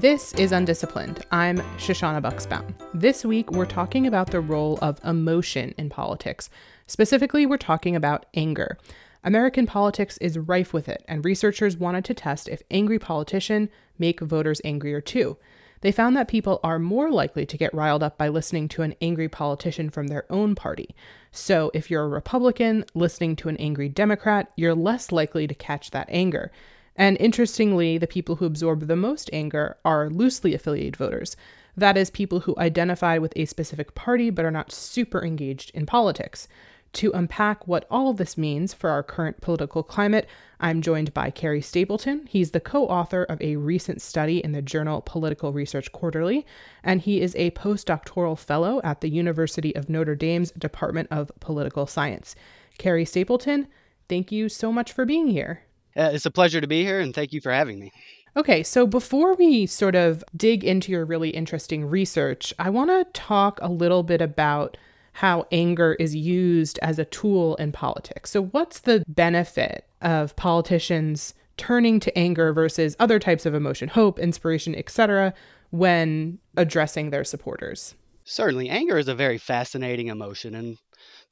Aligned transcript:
This 0.00 0.34
is 0.34 0.52
Undisciplined. 0.52 1.24
I'm 1.30 1.56
Shoshana 1.78 2.20
Bucksbaum. 2.20 2.74
This 2.92 3.24
week, 3.24 3.50
we're 3.52 3.64
talking 3.64 4.06
about 4.06 4.30
the 4.30 4.42
role 4.42 4.78
of 4.82 5.02
emotion 5.02 5.74
in 5.78 5.88
politics. 5.88 6.50
Specifically, 6.86 7.46
we're 7.46 7.56
talking 7.56 7.96
about 7.96 8.26
anger. 8.34 8.76
American 9.24 9.64
politics 9.64 10.18
is 10.18 10.36
rife 10.36 10.74
with 10.74 10.86
it, 10.90 11.02
and 11.08 11.24
researchers 11.24 11.78
wanted 11.78 12.04
to 12.04 12.14
test 12.14 12.46
if 12.46 12.62
angry 12.70 12.98
politicians 12.98 13.70
make 13.98 14.20
voters 14.20 14.60
angrier 14.64 15.00
too. 15.00 15.38
They 15.80 15.92
found 15.92 16.14
that 16.16 16.28
people 16.28 16.60
are 16.62 16.78
more 16.78 17.10
likely 17.10 17.46
to 17.46 17.56
get 17.56 17.72
riled 17.72 18.02
up 18.02 18.18
by 18.18 18.28
listening 18.28 18.68
to 18.68 18.82
an 18.82 18.94
angry 19.00 19.30
politician 19.30 19.88
from 19.88 20.08
their 20.08 20.30
own 20.30 20.54
party. 20.54 20.94
So, 21.32 21.70
if 21.72 21.90
you're 21.90 22.04
a 22.04 22.08
Republican 22.08 22.84
listening 22.94 23.34
to 23.36 23.48
an 23.48 23.56
angry 23.56 23.88
Democrat, 23.88 24.52
you're 24.56 24.74
less 24.74 25.10
likely 25.10 25.46
to 25.46 25.54
catch 25.54 25.92
that 25.92 26.08
anger. 26.10 26.52
And 26.96 27.16
interestingly, 27.18 27.98
the 27.98 28.06
people 28.06 28.36
who 28.36 28.46
absorb 28.46 28.86
the 28.86 28.96
most 28.96 29.28
anger 29.32 29.76
are 29.84 30.10
loosely 30.10 30.54
affiliated 30.54 30.96
voters. 30.96 31.36
That 31.76 31.96
is, 31.96 32.08
people 32.08 32.40
who 32.40 32.54
identify 32.56 33.18
with 33.18 33.34
a 33.36 33.44
specific 33.44 33.94
party 33.94 34.30
but 34.30 34.46
are 34.46 34.50
not 34.50 34.72
super 34.72 35.22
engaged 35.22 35.70
in 35.74 35.84
politics. 35.84 36.48
To 36.94 37.12
unpack 37.12 37.68
what 37.68 37.86
all 37.90 38.08
of 38.08 38.16
this 38.16 38.38
means 38.38 38.72
for 38.72 38.88
our 38.88 39.02
current 39.02 39.42
political 39.42 39.82
climate, 39.82 40.26
I'm 40.58 40.80
joined 40.80 41.12
by 41.12 41.30
Carey 41.30 41.60
Stapleton. 41.60 42.26
He's 42.26 42.52
the 42.52 42.60
co 42.60 42.86
author 42.86 43.24
of 43.24 43.38
a 43.42 43.56
recent 43.56 44.00
study 44.00 44.38
in 44.38 44.52
the 44.52 44.62
journal 44.62 45.02
Political 45.02 45.52
Research 45.52 45.92
Quarterly, 45.92 46.46
and 46.82 47.02
he 47.02 47.20
is 47.20 47.36
a 47.36 47.50
postdoctoral 47.50 48.38
fellow 48.38 48.80
at 48.82 49.02
the 49.02 49.10
University 49.10 49.76
of 49.76 49.90
Notre 49.90 50.14
Dame's 50.14 50.52
Department 50.52 51.08
of 51.10 51.30
Political 51.38 51.86
Science. 51.86 52.34
Carey 52.78 53.04
Stapleton, 53.04 53.68
thank 54.08 54.32
you 54.32 54.48
so 54.48 54.72
much 54.72 54.90
for 54.90 55.04
being 55.04 55.26
here. 55.26 55.65
Uh, 55.96 56.10
it's 56.12 56.26
a 56.26 56.30
pleasure 56.30 56.60
to 56.60 56.66
be 56.66 56.82
here, 56.82 57.00
and 57.00 57.14
thank 57.14 57.32
you 57.32 57.40
for 57.40 57.52
having 57.52 57.78
me. 57.78 57.90
Okay, 58.36 58.62
so 58.62 58.86
before 58.86 59.34
we 59.34 59.64
sort 59.64 59.94
of 59.94 60.22
dig 60.36 60.62
into 60.62 60.92
your 60.92 61.06
really 61.06 61.30
interesting 61.30 61.86
research, 61.86 62.52
I 62.58 62.68
want 62.68 62.90
to 62.90 63.06
talk 63.18 63.58
a 63.62 63.70
little 63.70 64.02
bit 64.02 64.20
about 64.20 64.76
how 65.14 65.46
anger 65.50 65.94
is 65.94 66.14
used 66.14 66.78
as 66.82 66.98
a 66.98 67.06
tool 67.06 67.56
in 67.56 67.72
politics. 67.72 68.30
So, 68.30 68.42
what's 68.42 68.80
the 68.80 69.02
benefit 69.08 69.86
of 70.02 70.36
politicians 70.36 71.32
turning 71.56 71.98
to 72.00 72.18
anger 72.18 72.52
versus 72.52 72.94
other 72.98 73.18
types 73.18 73.46
of 73.46 73.54
emotion, 73.54 73.88
hope, 73.88 74.18
inspiration, 74.18 74.74
etc., 74.74 75.32
when 75.70 76.38
addressing 76.58 77.08
their 77.08 77.24
supporters? 77.24 77.94
Certainly, 78.24 78.68
anger 78.68 78.98
is 78.98 79.08
a 79.08 79.14
very 79.14 79.38
fascinating 79.38 80.08
emotion, 80.08 80.54
and 80.54 80.76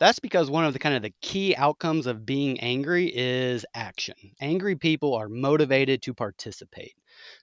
that's 0.01 0.19
because 0.19 0.51
one 0.51 0.65
of 0.65 0.73
the 0.73 0.79
kind 0.79 0.97
of 0.97 1.03
the 1.03 1.15
key 1.23 1.55
outcomes 1.57 2.07
of 2.07 2.27
being 2.27 2.59
angry 2.61 3.13
is 3.15 3.65
action. 3.75 4.15
Angry 4.41 4.75
people 4.77 5.15
are 5.15 5.29
motivated 5.29 6.03
to 6.03 6.15
participate. 6.15 6.95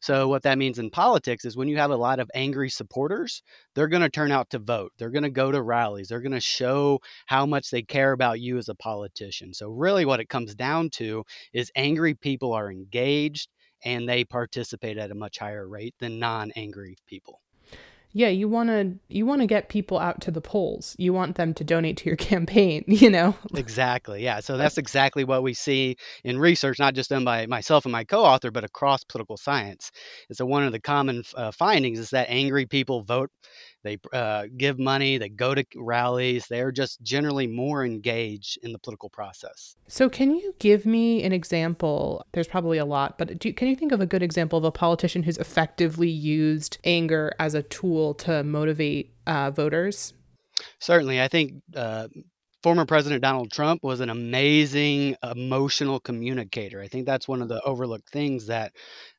So 0.01 0.27
what 0.27 0.43
that 0.43 0.57
means 0.57 0.77
in 0.79 0.89
politics 0.89 1.45
is 1.45 1.55
when 1.55 1.69
you 1.69 1.77
have 1.77 1.91
a 1.91 1.95
lot 1.95 2.19
of 2.19 2.29
angry 2.35 2.69
supporters, 2.69 3.41
they're 3.73 3.87
going 3.87 4.01
to 4.01 4.09
turn 4.09 4.31
out 4.31 4.49
to 4.49 4.59
vote. 4.59 4.91
They're 4.97 5.09
going 5.09 5.23
to 5.23 5.29
go 5.29 5.51
to 5.51 5.61
rallies. 5.61 6.09
They're 6.09 6.19
going 6.19 6.33
to 6.33 6.41
show 6.41 6.99
how 7.25 7.45
much 7.45 7.69
they 7.69 7.81
care 7.81 8.11
about 8.11 8.41
you 8.41 8.57
as 8.57 8.67
a 8.67 8.75
politician. 8.75 9.53
So 9.53 9.69
really 9.69 10.05
what 10.05 10.19
it 10.19 10.29
comes 10.29 10.53
down 10.53 10.89
to 10.91 11.23
is 11.53 11.71
angry 11.75 12.15
people 12.15 12.51
are 12.53 12.69
engaged 12.69 13.49
and 13.83 14.07
they 14.07 14.25
participate 14.25 14.97
at 14.97 15.11
a 15.11 15.15
much 15.15 15.39
higher 15.39 15.67
rate 15.67 15.95
than 15.99 16.19
non-angry 16.19 16.97
people 17.07 17.41
yeah 18.13 18.27
you 18.27 18.47
want 18.47 18.69
to 18.69 18.93
you 19.07 19.25
want 19.25 19.41
to 19.41 19.47
get 19.47 19.69
people 19.69 19.99
out 19.99 20.21
to 20.21 20.31
the 20.31 20.41
polls. 20.41 20.95
You 20.97 21.13
want 21.13 21.35
them 21.35 21.53
to 21.55 21.63
donate 21.63 21.97
to 21.97 22.05
your 22.05 22.15
campaign 22.31 22.83
you 22.87 23.09
know? 23.09 23.35
Exactly 23.55 24.23
yeah. 24.23 24.39
So 24.39 24.57
that's 24.57 24.77
exactly 24.77 25.23
what 25.23 25.43
we 25.43 25.53
see 25.53 25.95
in 26.23 26.39
research 26.39 26.79
not 26.79 26.93
just 26.93 27.09
done 27.09 27.25
by 27.25 27.45
myself 27.45 27.85
and 27.85 27.91
my 27.91 28.03
co-author 28.03 28.51
but 28.51 28.63
across 28.63 29.03
political 29.03 29.37
science. 29.37 29.91
And 30.29 30.37
so 30.37 30.45
one 30.45 30.63
of 30.63 30.71
the 30.71 30.79
common 30.79 31.23
uh, 31.35 31.51
findings 31.51 31.99
is 31.99 32.09
that 32.11 32.29
angry 32.29 32.65
people 32.65 33.03
vote 33.03 33.29
they 33.83 33.97
uh, 34.13 34.45
give 34.57 34.79
money, 34.79 35.17
they 35.17 35.29
go 35.29 35.55
to 35.55 35.65
rallies. 35.75 36.45
They're 36.47 36.71
just 36.71 37.01
generally 37.01 37.47
more 37.47 37.83
engaged 37.83 38.59
in 38.63 38.71
the 38.71 38.79
political 38.79 39.09
process. 39.09 39.75
So, 39.87 40.09
can 40.09 40.35
you 40.35 40.53
give 40.59 40.85
me 40.85 41.23
an 41.23 41.31
example? 41.31 42.25
There's 42.33 42.47
probably 42.47 42.77
a 42.77 42.85
lot, 42.85 43.17
but 43.17 43.39
do, 43.39 43.53
can 43.53 43.67
you 43.67 43.75
think 43.75 43.91
of 43.91 44.01
a 44.01 44.05
good 44.05 44.23
example 44.23 44.57
of 44.57 44.65
a 44.65 44.71
politician 44.71 45.23
who's 45.23 45.37
effectively 45.37 46.09
used 46.09 46.77
anger 46.83 47.33
as 47.39 47.53
a 47.53 47.63
tool 47.63 48.13
to 48.15 48.43
motivate 48.43 49.13
uh, 49.27 49.51
voters? 49.51 50.13
Certainly. 50.79 51.21
I 51.21 51.27
think 51.27 51.61
uh, 51.75 52.07
former 52.63 52.85
President 52.85 53.21
Donald 53.23 53.51
Trump 53.51 53.83
was 53.83 54.01
an 54.01 54.09
amazing 54.09 55.15
emotional 55.23 55.99
communicator. 55.99 56.79
I 56.79 56.87
think 56.87 57.07
that's 57.07 57.27
one 57.27 57.41
of 57.41 57.47
the 57.47 57.61
overlooked 57.63 58.09
things 58.09 58.45
that 58.47 58.71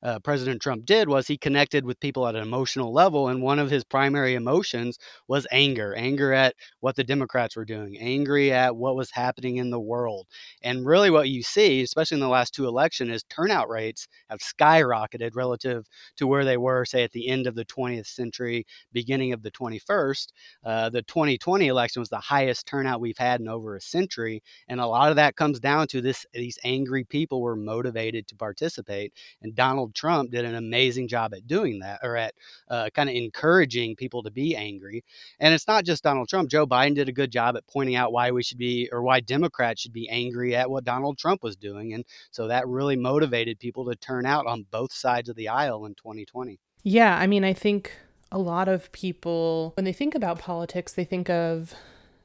uh, 0.02 0.20
President 0.20 0.62
Trump 0.62 0.84
did 0.84 1.08
was 1.08 1.26
he 1.26 1.36
connected 1.36 1.84
with 1.84 1.98
people 1.98 2.26
at 2.28 2.36
an 2.36 2.42
emotional 2.42 2.92
level, 2.92 3.28
and 3.28 3.42
one 3.42 3.58
of 3.58 3.70
his 3.70 3.82
primary 3.84 4.34
emotions 4.34 4.98
was 5.26 5.46
anger, 5.50 5.94
anger 5.94 6.32
at 6.32 6.54
what 6.80 6.94
the 6.94 7.02
Democrats 7.04 7.56
were 7.56 7.64
doing, 7.64 7.98
angry 7.98 8.52
at 8.52 8.76
what 8.76 8.94
was 8.96 9.10
happening 9.10 9.56
in 9.56 9.70
the 9.70 9.80
world. 9.80 10.26
And 10.62 10.86
really, 10.86 11.10
what 11.10 11.28
you 11.28 11.42
see, 11.42 11.82
especially 11.82 12.16
in 12.16 12.20
the 12.20 12.28
last 12.28 12.54
two 12.54 12.66
elections, 12.66 13.10
is 13.10 13.24
turnout 13.24 13.68
rates 13.68 14.06
have 14.30 14.40
skyrocketed 14.40 15.34
relative 15.34 15.86
to 16.16 16.26
where 16.26 16.44
they 16.44 16.56
were, 16.56 16.84
say, 16.84 17.02
at 17.02 17.12
the 17.12 17.28
end 17.28 17.46
of 17.46 17.54
the 17.56 17.64
20th 17.64 18.06
century, 18.06 18.66
beginning 18.92 19.32
of 19.32 19.42
the 19.42 19.50
21st. 19.50 20.32
Uh, 20.64 20.90
the 20.90 21.02
2020 21.02 21.66
election 21.66 22.00
was 22.00 22.08
the 22.08 22.18
highest 22.18 22.66
turnout 22.66 23.00
we've 23.00 23.18
had 23.18 23.31
in 23.40 23.48
over 23.48 23.76
a 23.76 23.80
century, 23.80 24.42
and 24.68 24.80
a 24.80 24.86
lot 24.86 25.10
of 25.10 25.16
that 25.16 25.36
comes 25.36 25.60
down 25.60 25.86
to 25.88 26.00
this: 26.00 26.26
these 26.32 26.58
angry 26.64 27.04
people 27.04 27.40
were 27.40 27.56
motivated 27.56 28.26
to 28.28 28.36
participate, 28.36 29.12
and 29.42 29.54
Donald 29.54 29.94
Trump 29.94 30.30
did 30.30 30.44
an 30.44 30.54
amazing 30.54 31.08
job 31.08 31.34
at 31.34 31.46
doing 31.46 31.80
that 31.80 32.00
or 32.02 32.16
at 32.16 32.34
uh, 32.68 32.88
kind 32.94 33.08
of 33.08 33.14
encouraging 33.14 33.96
people 33.96 34.22
to 34.22 34.30
be 34.30 34.56
angry. 34.56 35.04
And 35.40 35.54
it's 35.54 35.68
not 35.68 35.84
just 35.84 36.02
Donald 36.02 36.28
Trump. 36.28 36.50
Joe 36.50 36.66
Biden 36.66 36.94
did 36.94 37.08
a 37.08 37.12
good 37.12 37.30
job 37.30 37.56
at 37.56 37.66
pointing 37.66 37.96
out 37.96 38.12
why 38.12 38.30
we 38.30 38.42
should 38.42 38.58
be 38.58 38.88
or 38.92 39.02
why 39.02 39.20
Democrats 39.20 39.82
should 39.82 39.92
be 39.92 40.08
angry 40.08 40.54
at 40.54 40.70
what 40.70 40.84
Donald 40.84 41.18
Trump 41.18 41.42
was 41.42 41.56
doing. 41.56 41.94
And 41.94 42.04
so 42.30 42.48
that 42.48 42.68
really 42.68 42.96
motivated 42.96 43.58
people 43.58 43.84
to 43.86 43.96
turn 43.96 44.26
out 44.26 44.46
on 44.46 44.66
both 44.70 44.92
sides 44.92 45.28
of 45.28 45.36
the 45.36 45.48
aisle 45.48 45.86
in 45.86 45.94
2020. 45.94 46.58
Yeah. 46.82 47.16
I 47.16 47.26
mean, 47.26 47.44
I 47.44 47.52
think 47.52 47.92
a 48.30 48.38
lot 48.38 48.68
of 48.68 48.90
people, 48.92 49.72
when 49.76 49.84
they 49.84 49.92
think 49.92 50.14
about 50.14 50.38
politics, 50.38 50.92
they 50.94 51.04
think 51.04 51.28
of 51.28 51.74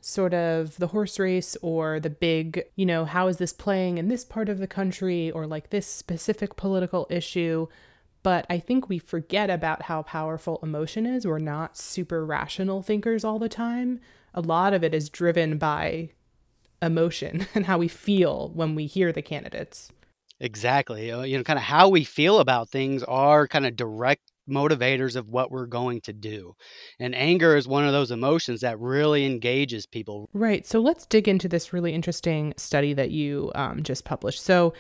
sort 0.02 0.34
of 0.34 0.78
the 0.78 0.88
horse 0.88 1.19
race 1.19 1.58
or 1.62 2.00
the 2.00 2.09
big, 2.09 2.63
you 2.75 2.85
know, 2.85 3.06
how 3.06 3.28
is 3.28 3.38
this 3.38 3.53
playing 3.53 3.97
in 3.97 4.08
this 4.08 4.24
part 4.24 4.50
of 4.50 4.59
the 4.59 4.68
country 4.68 5.31
or 5.31 5.47
like 5.47 5.69
this 5.69 5.88
specific 5.88 6.56
political 6.56 7.08
issue. 7.09 7.68
But 8.24 8.46
I 8.50 8.59
think 8.59 8.90
we 8.90 9.00
forget 9.00 9.50
about 9.50 9.84
how 9.84 10.03
powerful 10.03 10.59
emotion 10.62 11.06
is. 11.06 11.25
We're 11.25 11.40
not 11.40 11.78
super 11.78 12.25
rational 12.25 12.81
thinkers 12.81 13.24
all 13.24 13.40
the 13.40 13.50
time. 13.50 14.00
A 14.34 14.41
lot 14.41 14.74
of 14.74 14.84
it 14.84 14.94
is 14.94 15.09
driven 15.09 15.58
by 15.58 16.09
emotion 16.81 17.47
and 17.56 17.66
how 17.66 17.78
we 17.78 17.88
feel 17.88 18.52
when 18.53 18.75
we 18.75 18.85
hear 18.85 19.12
the 19.12 19.22
candidates. 19.22 19.91
Exactly. 20.40 21.12
Uh, 21.12 21.24
you 21.24 21.38
know, 21.38 21.44
kind 21.44 21.58
of 21.58 21.64
how 21.64 21.90
we 21.90 22.03
feel 22.03 22.40
about 22.40 22.69
things 22.69 23.03
are 23.03 23.47
kind 23.47 23.66
of 23.66 23.75
direct 23.75 24.31
motivators 24.50 25.16
of 25.16 25.30
what 25.30 25.52
we're 25.52 25.66
going 25.66 26.02
to 26.02 26.13
do. 26.13 26.56
And 27.00 27.16
anger 27.16 27.56
is 27.56 27.68
one 27.68 27.85
of 27.85 27.94
those 27.94 28.12
emotions 28.12 28.62
that 28.62 28.80
really 28.80 29.25
engages 29.25 29.85
people. 29.85 30.30
Right. 30.34 30.66
So 30.66 30.80
let's 30.80 31.06
dig 31.06 31.28
into 31.28 31.47
this 31.47 31.74
really 31.74 31.94
interesting 31.94 32.53
study 32.58 32.94
that 32.94 33.12
you 33.12 33.52
um, 33.56 33.84
just 33.84 34.06
published. 34.06 34.44
So 34.44 34.74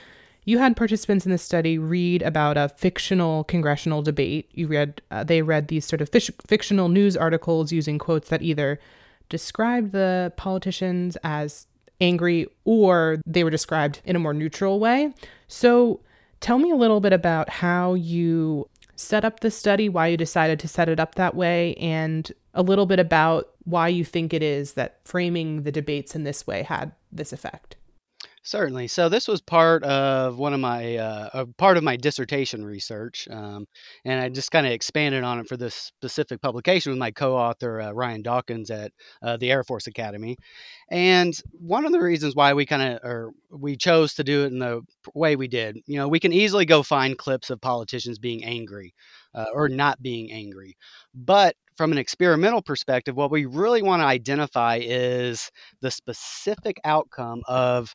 you 0.45 0.59
had 0.59 0.77
participants 0.77 1.25
in 1.25 1.31
the 1.33 1.37
study 1.37 1.77
read 1.77 2.21
about 2.21 2.55
a 2.55 2.69
fictional 2.69 3.43
congressional 3.43 4.01
debate. 4.01 4.49
You 4.53 4.67
read, 4.67 5.01
uh, 5.11 5.25
they 5.25 5.41
read 5.41 5.67
these 5.67 5.85
sort 5.85 6.01
of 6.01 6.09
fish- 6.09 6.31
fictional 6.47 6.87
news 6.87 7.17
articles 7.17 7.73
using 7.73 7.99
quotes 7.99 8.29
that 8.29 8.41
either 8.41 8.79
described 9.27 9.91
the 9.91 10.31
politicians 10.37 11.17
as 11.21 11.67
angry 11.99 12.47
or 12.63 13.17
they 13.25 13.43
were 13.43 13.49
described 13.49 14.01
in 14.05 14.15
a 14.15 14.19
more 14.19 14.33
neutral 14.33 14.79
way. 14.79 15.13
So 15.47 15.99
tell 16.39 16.59
me 16.59 16.71
a 16.71 16.75
little 16.75 17.01
bit 17.01 17.13
about 17.13 17.49
how 17.49 17.95
you 17.95 18.69
set 18.97 19.23
up 19.23 19.39
the 19.39 19.51
study, 19.51 19.87
why 19.87 20.07
you 20.07 20.17
decided 20.17 20.59
to 20.59 20.67
set 20.67 20.89
it 20.89 20.99
up 20.99 21.15
that 21.15 21.35
way, 21.35 21.75
and 21.75 22.29
a 22.53 22.61
little 22.61 22.85
bit 22.85 22.99
about 22.99 23.51
why 23.63 23.87
you 23.87 24.03
think 24.03 24.33
it 24.33 24.43
is 24.43 24.73
that 24.73 24.99
framing 25.05 25.63
the 25.63 25.71
debates 25.71 26.15
in 26.15 26.23
this 26.23 26.45
way 26.45 26.63
had 26.63 26.91
this 27.11 27.31
effect. 27.31 27.76
Certainly. 28.47 28.87
So 28.87 29.09
this 29.09 29.27
was 29.27 29.41
part 29.41 29.83
of 29.83 30.37
one 30.37 30.53
of 30.53 30.61
my 30.61 30.95
uh, 30.95 31.43
part 31.57 31.75
of 31.75 31.83
my 31.83 31.97
dissertation 31.97 32.63
research, 32.63 33.27
um, 33.29 33.65
and 34.05 34.21
I 34.21 34.29
just 34.29 34.51
kind 34.51 34.65
of 34.65 34.71
expanded 34.71 35.25
on 35.25 35.39
it 35.39 35.49
for 35.49 35.57
this 35.57 35.75
specific 35.75 36.41
publication 36.41 36.93
with 36.93 36.97
my 36.97 37.11
co-author 37.11 37.81
uh, 37.81 37.91
Ryan 37.91 38.21
Dawkins 38.21 38.71
at 38.71 38.93
uh, 39.21 39.35
the 39.35 39.51
Air 39.51 39.65
Force 39.65 39.87
Academy. 39.87 40.37
And 40.89 41.37
one 41.51 41.85
of 41.85 41.91
the 41.91 41.99
reasons 41.99 42.35
why 42.37 42.53
we 42.53 42.65
kind 42.65 42.93
of 42.93 42.99
or 43.03 43.31
we 43.51 43.75
chose 43.75 44.13
to 44.13 44.23
do 44.23 44.45
it 44.45 44.53
in 44.53 44.59
the 44.59 44.79
way 45.13 45.35
we 45.35 45.49
did, 45.49 45.79
you 45.85 45.97
know, 45.97 46.07
we 46.07 46.21
can 46.21 46.31
easily 46.31 46.63
go 46.63 46.83
find 46.83 47.17
clips 47.17 47.49
of 47.49 47.59
politicians 47.59 48.17
being 48.17 48.45
angry 48.45 48.93
uh, 49.35 49.47
or 49.53 49.67
not 49.67 50.01
being 50.01 50.31
angry, 50.31 50.77
but 51.13 51.57
from 51.75 51.91
an 51.91 51.97
experimental 51.99 52.61
perspective, 52.61 53.15
what 53.15 53.29
we 53.29 53.45
really 53.45 53.83
want 53.83 54.01
to 54.01 54.05
identify 54.05 54.79
is 54.81 55.51
the 55.81 55.91
specific 55.91 56.79
outcome 56.83 57.43
of 57.47 57.93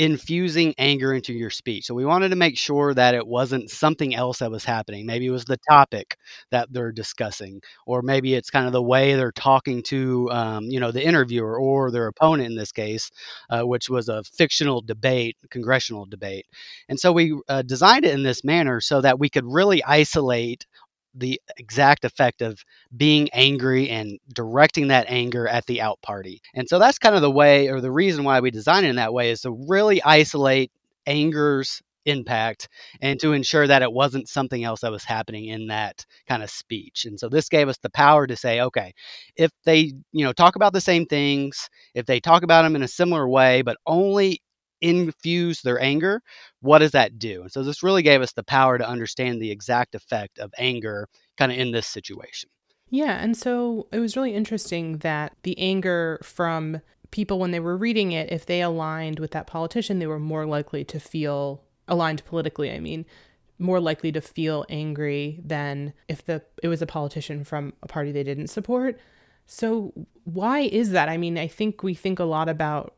infusing 0.00 0.74
anger 0.78 1.12
into 1.12 1.34
your 1.34 1.50
speech. 1.50 1.84
So 1.84 1.92
we 1.94 2.06
wanted 2.06 2.30
to 2.30 2.36
make 2.36 2.56
sure 2.56 2.94
that 2.94 3.14
it 3.14 3.26
wasn't 3.26 3.68
something 3.68 4.14
else 4.14 4.38
that 4.38 4.50
was 4.50 4.64
happening. 4.64 5.04
Maybe 5.04 5.26
it 5.26 5.30
was 5.30 5.44
the 5.44 5.58
topic 5.68 6.16
that 6.50 6.72
they're 6.72 6.90
discussing, 6.90 7.60
or 7.84 8.00
maybe 8.00 8.32
it's 8.34 8.48
kind 8.48 8.66
of 8.66 8.72
the 8.72 8.82
way 8.82 9.14
they're 9.14 9.30
talking 9.30 9.82
to, 9.82 10.30
um, 10.30 10.64
you 10.64 10.80
know, 10.80 10.90
the 10.90 11.04
interviewer 11.04 11.60
or 11.60 11.90
their 11.90 12.06
opponent 12.06 12.48
in 12.48 12.56
this 12.56 12.72
case, 12.72 13.10
uh, 13.50 13.60
which 13.60 13.90
was 13.90 14.08
a 14.08 14.24
fictional 14.24 14.80
debate, 14.80 15.36
congressional 15.50 16.06
debate. 16.06 16.46
And 16.88 16.98
so 16.98 17.12
we 17.12 17.38
uh, 17.50 17.60
designed 17.60 18.06
it 18.06 18.14
in 18.14 18.22
this 18.22 18.42
manner 18.42 18.80
so 18.80 19.02
that 19.02 19.18
we 19.18 19.28
could 19.28 19.44
really 19.44 19.84
isolate 19.84 20.64
the 21.14 21.40
exact 21.56 22.04
effect 22.04 22.42
of 22.42 22.62
being 22.96 23.28
angry 23.32 23.88
and 23.88 24.18
directing 24.32 24.88
that 24.88 25.06
anger 25.08 25.48
at 25.48 25.66
the 25.66 25.80
out 25.80 26.00
party. 26.02 26.40
And 26.54 26.68
so 26.68 26.78
that's 26.78 26.98
kind 26.98 27.14
of 27.14 27.22
the 27.22 27.30
way 27.30 27.68
or 27.68 27.80
the 27.80 27.92
reason 27.92 28.24
why 28.24 28.40
we 28.40 28.50
design 28.50 28.84
it 28.84 28.90
in 28.90 28.96
that 28.96 29.12
way 29.12 29.30
is 29.30 29.42
to 29.42 29.50
really 29.68 30.02
isolate 30.02 30.70
anger's 31.06 31.82
impact 32.06 32.68
and 33.00 33.20
to 33.20 33.32
ensure 33.32 33.66
that 33.66 33.82
it 33.82 33.92
wasn't 33.92 34.28
something 34.28 34.64
else 34.64 34.80
that 34.80 34.92
was 34.92 35.04
happening 35.04 35.46
in 35.46 35.66
that 35.66 36.04
kind 36.28 36.42
of 36.42 36.50
speech. 36.50 37.04
And 37.04 37.18
so 37.18 37.28
this 37.28 37.48
gave 37.48 37.68
us 37.68 37.78
the 37.78 37.90
power 37.90 38.26
to 38.26 38.36
say, 38.36 38.60
okay, 38.60 38.92
if 39.36 39.50
they, 39.64 39.92
you 40.12 40.24
know, 40.24 40.32
talk 40.32 40.56
about 40.56 40.72
the 40.72 40.80
same 40.80 41.06
things, 41.06 41.68
if 41.94 42.06
they 42.06 42.20
talk 42.20 42.42
about 42.42 42.62
them 42.62 42.76
in 42.76 42.82
a 42.82 42.88
similar 42.88 43.28
way, 43.28 43.62
but 43.62 43.76
only 43.86 44.40
infuse 44.80 45.60
their 45.62 45.80
anger, 45.80 46.22
what 46.60 46.78
does 46.78 46.92
that 46.92 47.18
do? 47.18 47.42
And 47.42 47.52
so 47.52 47.62
this 47.62 47.82
really 47.82 48.02
gave 48.02 48.22
us 48.22 48.32
the 48.32 48.44
power 48.44 48.78
to 48.78 48.88
understand 48.88 49.40
the 49.40 49.50
exact 49.50 49.94
effect 49.94 50.38
of 50.38 50.52
anger 50.58 51.08
kind 51.38 51.52
of 51.52 51.58
in 51.58 51.70
this 51.70 51.86
situation. 51.86 52.48
Yeah. 52.90 53.22
And 53.22 53.36
so 53.36 53.86
it 53.92 54.00
was 54.00 54.16
really 54.16 54.34
interesting 54.34 54.98
that 54.98 55.36
the 55.42 55.58
anger 55.58 56.18
from 56.22 56.80
people, 57.10 57.38
when 57.38 57.50
they 57.50 57.60
were 57.60 57.76
reading 57.76 58.12
it, 58.12 58.30
if 58.32 58.46
they 58.46 58.62
aligned 58.62 59.20
with 59.20 59.30
that 59.32 59.46
politician, 59.46 59.98
they 59.98 60.06
were 60.06 60.18
more 60.18 60.46
likely 60.46 60.84
to 60.84 60.98
feel 60.98 61.62
aligned 61.88 62.24
politically, 62.24 62.72
I 62.72 62.80
mean, 62.80 63.04
more 63.58 63.80
likely 63.80 64.10
to 64.12 64.20
feel 64.20 64.64
angry 64.68 65.40
than 65.44 65.92
if 66.08 66.24
the 66.24 66.42
it 66.62 66.68
was 66.68 66.80
a 66.80 66.86
politician 66.86 67.44
from 67.44 67.74
a 67.82 67.86
party 67.86 68.10
they 68.10 68.22
didn't 68.22 68.46
support. 68.46 68.98
So 69.46 69.92
why 70.24 70.60
is 70.60 70.90
that? 70.90 71.08
I 71.08 71.16
mean, 71.16 71.36
I 71.36 71.46
think 71.46 71.82
we 71.82 71.94
think 71.94 72.18
a 72.18 72.24
lot 72.24 72.48
about 72.48 72.94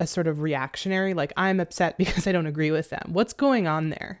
a 0.00 0.06
sort 0.06 0.26
of 0.26 0.40
reactionary, 0.40 1.14
like 1.14 1.32
I'm 1.36 1.60
upset 1.60 1.96
because 1.98 2.26
I 2.26 2.32
don't 2.32 2.46
agree 2.46 2.70
with 2.70 2.90
them. 2.90 3.10
What's 3.12 3.32
going 3.32 3.66
on 3.66 3.90
there? 3.90 4.20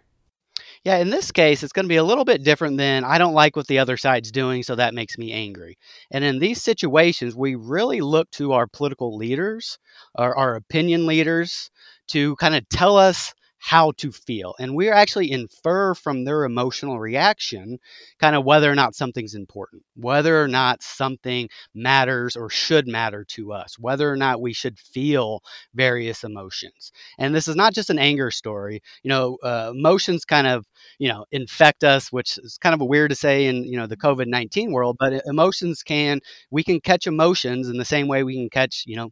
Yeah, 0.84 0.98
in 0.98 1.08
this 1.08 1.32
case, 1.32 1.62
it's 1.62 1.72
going 1.72 1.86
to 1.86 1.88
be 1.88 1.96
a 1.96 2.04
little 2.04 2.26
bit 2.26 2.44
different 2.44 2.76
than 2.76 3.04
I 3.04 3.16
don't 3.16 3.32
like 3.32 3.56
what 3.56 3.66
the 3.68 3.78
other 3.78 3.96
side's 3.96 4.30
doing, 4.30 4.62
so 4.62 4.76
that 4.76 4.92
makes 4.92 5.16
me 5.16 5.32
angry. 5.32 5.78
And 6.10 6.22
in 6.24 6.38
these 6.38 6.60
situations, 6.60 7.34
we 7.34 7.54
really 7.54 8.02
look 8.02 8.30
to 8.32 8.52
our 8.52 8.66
political 8.66 9.16
leaders, 9.16 9.78
our, 10.14 10.36
our 10.36 10.56
opinion 10.56 11.06
leaders, 11.06 11.70
to 12.08 12.36
kind 12.36 12.54
of 12.54 12.68
tell 12.68 12.98
us 12.98 13.32
how 13.66 13.92
to 13.92 14.12
feel. 14.12 14.54
And 14.58 14.74
we 14.76 14.90
actually 14.90 15.30
infer 15.32 15.94
from 15.94 16.24
their 16.24 16.44
emotional 16.44 17.00
reaction 17.00 17.78
kind 18.20 18.36
of 18.36 18.44
whether 18.44 18.70
or 18.70 18.74
not 18.74 18.94
something's 18.94 19.34
important, 19.34 19.82
whether 19.96 20.40
or 20.42 20.48
not 20.48 20.82
something 20.82 21.48
matters 21.74 22.36
or 22.36 22.50
should 22.50 22.86
matter 22.86 23.24
to 23.30 23.52
us, 23.52 23.78
whether 23.78 24.10
or 24.10 24.16
not 24.16 24.42
we 24.42 24.52
should 24.52 24.78
feel 24.78 25.42
various 25.74 26.24
emotions. 26.24 26.92
And 27.18 27.34
this 27.34 27.48
is 27.48 27.56
not 27.56 27.72
just 27.74 27.88
an 27.90 27.98
anger 27.98 28.30
story. 28.30 28.82
You 29.02 29.08
know, 29.08 29.38
uh, 29.42 29.72
emotions 29.74 30.26
kind 30.26 30.46
of, 30.46 30.66
you 30.98 31.08
know, 31.08 31.24
infect 31.32 31.84
us, 31.84 32.12
which 32.12 32.36
is 32.38 32.58
kind 32.58 32.74
of 32.74 32.86
weird 32.86 33.10
to 33.10 33.16
say 33.16 33.46
in, 33.46 33.64
you 33.64 33.78
know, 33.78 33.86
the 33.86 33.96
COVID 33.96 34.26
19 34.26 34.72
world, 34.72 34.96
but 34.98 35.22
emotions 35.26 35.82
can, 35.82 36.20
we 36.50 36.62
can 36.62 36.80
catch 36.80 37.06
emotions 37.06 37.68
in 37.68 37.78
the 37.78 37.84
same 37.84 38.08
way 38.08 38.24
we 38.24 38.34
can 38.34 38.50
catch, 38.50 38.84
you 38.86 38.96
know, 38.96 39.10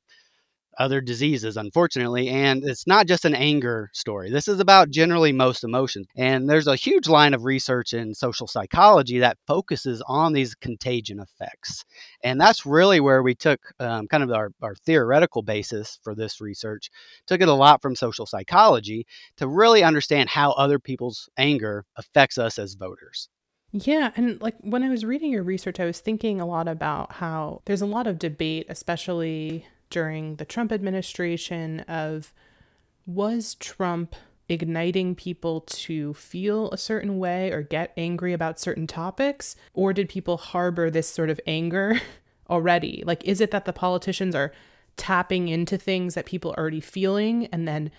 other 0.78 1.00
diseases, 1.00 1.56
unfortunately. 1.56 2.28
And 2.28 2.64
it's 2.64 2.86
not 2.86 3.06
just 3.06 3.24
an 3.24 3.34
anger 3.34 3.90
story. 3.92 4.30
This 4.30 4.48
is 4.48 4.60
about 4.60 4.90
generally 4.90 5.32
most 5.32 5.64
emotions. 5.64 6.06
And 6.16 6.48
there's 6.48 6.66
a 6.66 6.76
huge 6.76 7.08
line 7.08 7.34
of 7.34 7.44
research 7.44 7.92
in 7.92 8.14
social 8.14 8.46
psychology 8.46 9.18
that 9.18 9.38
focuses 9.46 10.02
on 10.06 10.32
these 10.32 10.54
contagion 10.54 11.20
effects. 11.20 11.84
And 12.22 12.40
that's 12.40 12.66
really 12.66 13.00
where 13.00 13.22
we 13.22 13.34
took 13.34 13.60
um, 13.80 14.08
kind 14.08 14.22
of 14.22 14.30
our, 14.30 14.50
our 14.62 14.74
theoretical 14.74 15.42
basis 15.42 15.98
for 16.02 16.14
this 16.14 16.40
research, 16.40 16.90
took 17.26 17.40
it 17.40 17.48
a 17.48 17.54
lot 17.54 17.82
from 17.82 17.96
social 17.96 18.26
psychology 18.26 19.06
to 19.36 19.48
really 19.48 19.82
understand 19.82 20.28
how 20.28 20.52
other 20.52 20.78
people's 20.78 21.28
anger 21.36 21.84
affects 21.96 22.38
us 22.38 22.58
as 22.58 22.74
voters. 22.74 23.28
Yeah, 23.72 24.12
and 24.16 24.40
like 24.42 24.56
when 24.60 24.82
I 24.82 24.90
was 24.90 25.02
reading 25.04 25.30
your 25.30 25.42
research, 25.42 25.80
I 25.80 25.86
was 25.86 25.98
thinking 25.98 26.42
a 26.42 26.46
lot 26.46 26.68
about 26.68 27.12
how 27.12 27.62
there's 27.64 27.80
a 27.80 27.86
lot 27.86 28.06
of 28.06 28.18
debate, 28.18 28.66
especially 28.68 29.66
during 29.92 30.36
the 30.36 30.44
Trump 30.44 30.72
administration 30.72 31.80
of 31.80 32.32
was 33.06 33.54
Trump 33.56 34.16
igniting 34.48 35.14
people 35.14 35.60
to 35.60 36.14
feel 36.14 36.70
a 36.70 36.78
certain 36.78 37.18
way 37.18 37.52
or 37.52 37.62
get 37.62 37.92
angry 37.96 38.32
about 38.32 38.58
certain 38.58 38.86
topics? 38.86 39.54
Or 39.74 39.92
did 39.92 40.08
people 40.08 40.38
harbor 40.38 40.90
this 40.90 41.08
sort 41.08 41.30
of 41.30 41.38
anger 41.46 42.00
already? 42.50 43.04
Like 43.06 43.22
is 43.24 43.40
it 43.40 43.50
that 43.52 43.66
the 43.66 43.72
politicians 43.72 44.34
are 44.34 44.52
tapping 44.96 45.48
into 45.48 45.76
things 45.76 46.14
that 46.14 46.26
people 46.26 46.52
are 46.52 46.58
already 46.58 46.80
feeling 46.80 47.46
and 47.46 47.68
then 47.68 47.90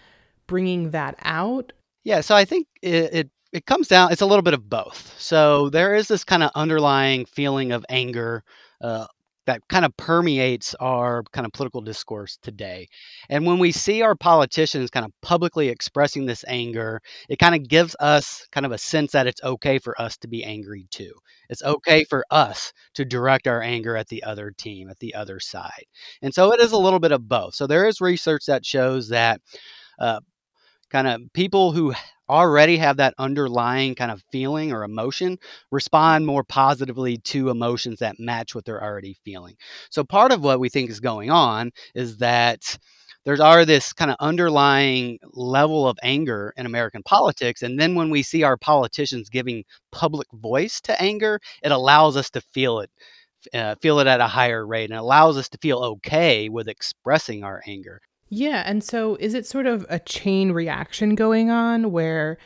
bringing 0.48 0.92
that 0.92 1.16
out? 1.22 1.72
Yeah 2.04 2.22
so 2.22 2.36
i 2.36 2.44
think 2.44 2.68
it, 2.82 3.14
it 3.14 3.30
it 3.54 3.66
comes 3.68 3.88
down 3.88 4.12
it's 4.12 4.22
a 4.22 4.26
little 4.26 4.42
bit 4.42 4.56
of 4.56 4.68
both. 4.68 5.16
So 5.20 5.70
there 5.70 5.96
is 5.96 6.08
this 6.08 6.24
kind 6.24 6.44
of 6.44 6.50
underlying 6.56 7.26
feeling 7.26 7.72
of 7.72 7.86
anger 7.88 8.44
uh, 8.82 9.06
that 9.46 9.62
kind 9.70 9.86
of 9.86 9.96
permeates 9.98 10.74
our 10.80 11.24
kind 11.34 11.46
of 11.46 11.52
political 11.52 11.82
discourse 11.82 12.38
today. 12.42 12.88
And 13.30 13.46
when 13.46 13.60
we 13.60 13.72
see 13.72 14.02
our 14.02 14.16
politicians 14.16 14.90
kind 14.90 15.06
of 15.06 15.12
publicly 15.22 15.70
expressing 15.70 16.26
this 16.26 16.46
anger, 16.48 17.02
it 17.30 17.40
kind 17.40 17.56
of 17.56 17.68
gives 17.68 17.96
us 18.00 18.48
kind 18.52 18.66
of 18.66 18.72
a 18.72 18.78
sense 18.78 19.12
that 19.12 19.28
it's 19.28 19.44
okay 19.44 19.80
for 19.80 20.00
us 20.02 20.18
to 20.18 20.28
be 20.28 20.44
angry 20.44 20.88
too. 20.92 21.14
It's 21.50 21.64
okay 21.64 22.04
for 22.06 22.26
us 22.32 22.72
to 22.96 23.06
direct 23.06 23.48
our 23.48 23.62
anger 23.62 23.98
at 23.98 24.08
the 24.08 24.24
other 24.24 24.52
team, 24.52 24.90
at 24.90 25.00
the 25.00 25.14
other 25.14 25.40
side. 25.40 25.86
And 26.22 26.34
so 26.34 26.54
it 26.54 26.60
is 26.60 26.72
a 26.72 26.78
little 26.78 27.00
bit 27.00 27.12
of 27.12 27.28
both. 27.28 27.56
So 27.56 27.68
there 27.68 27.88
is 27.88 28.02
research 28.02 28.46
that 28.48 28.66
shows 28.66 29.10
that 29.10 29.42
uh, 30.00 30.22
kind 30.90 31.08
of 31.08 31.22
people 31.34 31.72
who 31.72 31.94
already 32.30 32.78
have 32.78 32.98
that 32.98 33.14
underlying 33.18 33.96
kind 33.96 34.12
of 34.12 34.24
feeling 34.32 34.72
or 34.72 34.84
emotion 34.84 35.38
respond 35.72 36.26
more 36.26 36.44
positively 36.44 37.18
to 37.18 37.50
emotions 37.50 38.00
that 38.00 38.16
match 38.20 38.56
what 38.56 38.66
they're 38.66 38.84
already 38.84 39.16
feeling. 39.26 39.56
So 39.90 40.04
part 40.04 40.32
of 40.32 40.44
what 40.44 40.60
we 40.60 40.70
think 40.70 40.90
is 40.90 41.00
going 41.00 41.30
on 41.32 41.72
is 41.96 42.18
that 42.18 42.78
there's 43.26 43.40
are 43.40 43.66
this 43.66 43.94
kind 43.94 44.12
of 44.12 44.18
underlying 44.20 45.18
level 45.32 45.88
of 45.88 45.98
anger 46.04 46.54
in 46.58 46.66
American 46.66 47.04
politics. 47.04 47.62
And 47.62 47.80
then 47.80 47.96
when 47.96 48.10
we 48.10 48.22
see 48.24 48.44
our 48.44 48.58
politicians 48.58 49.30
giving 49.30 49.64
public 49.92 50.28
voice 50.34 50.82
to 50.82 51.02
anger, 51.02 51.40
it 51.64 51.72
allows 51.72 52.18
us 52.18 52.30
to 52.32 52.42
feel 52.42 52.80
it. 52.80 52.90
Uh, 53.54 53.76
feel 53.82 54.00
it 54.00 54.08
at 54.08 54.22
a 54.22 54.28
higher 54.28 54.66
rate 54.68 54.90
and 54.90 55.00
allows 55.00 55.38
us 55.38 55.50
to 55.50 55.58
feel 55.60 55.80
okay 55.80 56.50
with 56.50 56.68
expressing 56.70 57.44
our 57.44 57.62
anger. 57.68 58.02
Yeah. 58.36 58.64
And 58.66 58.84
so 58.84 59.16
is 59.20 59.36
it 59.36 59.46
sort 59.46 59.68
of 59.68 59.86
a 59.90 60.00
chain 60.00 60.54
reaction 60.54 61.14
going 61.14 61.52
on 61.52 61.92
where, 61.92 62.40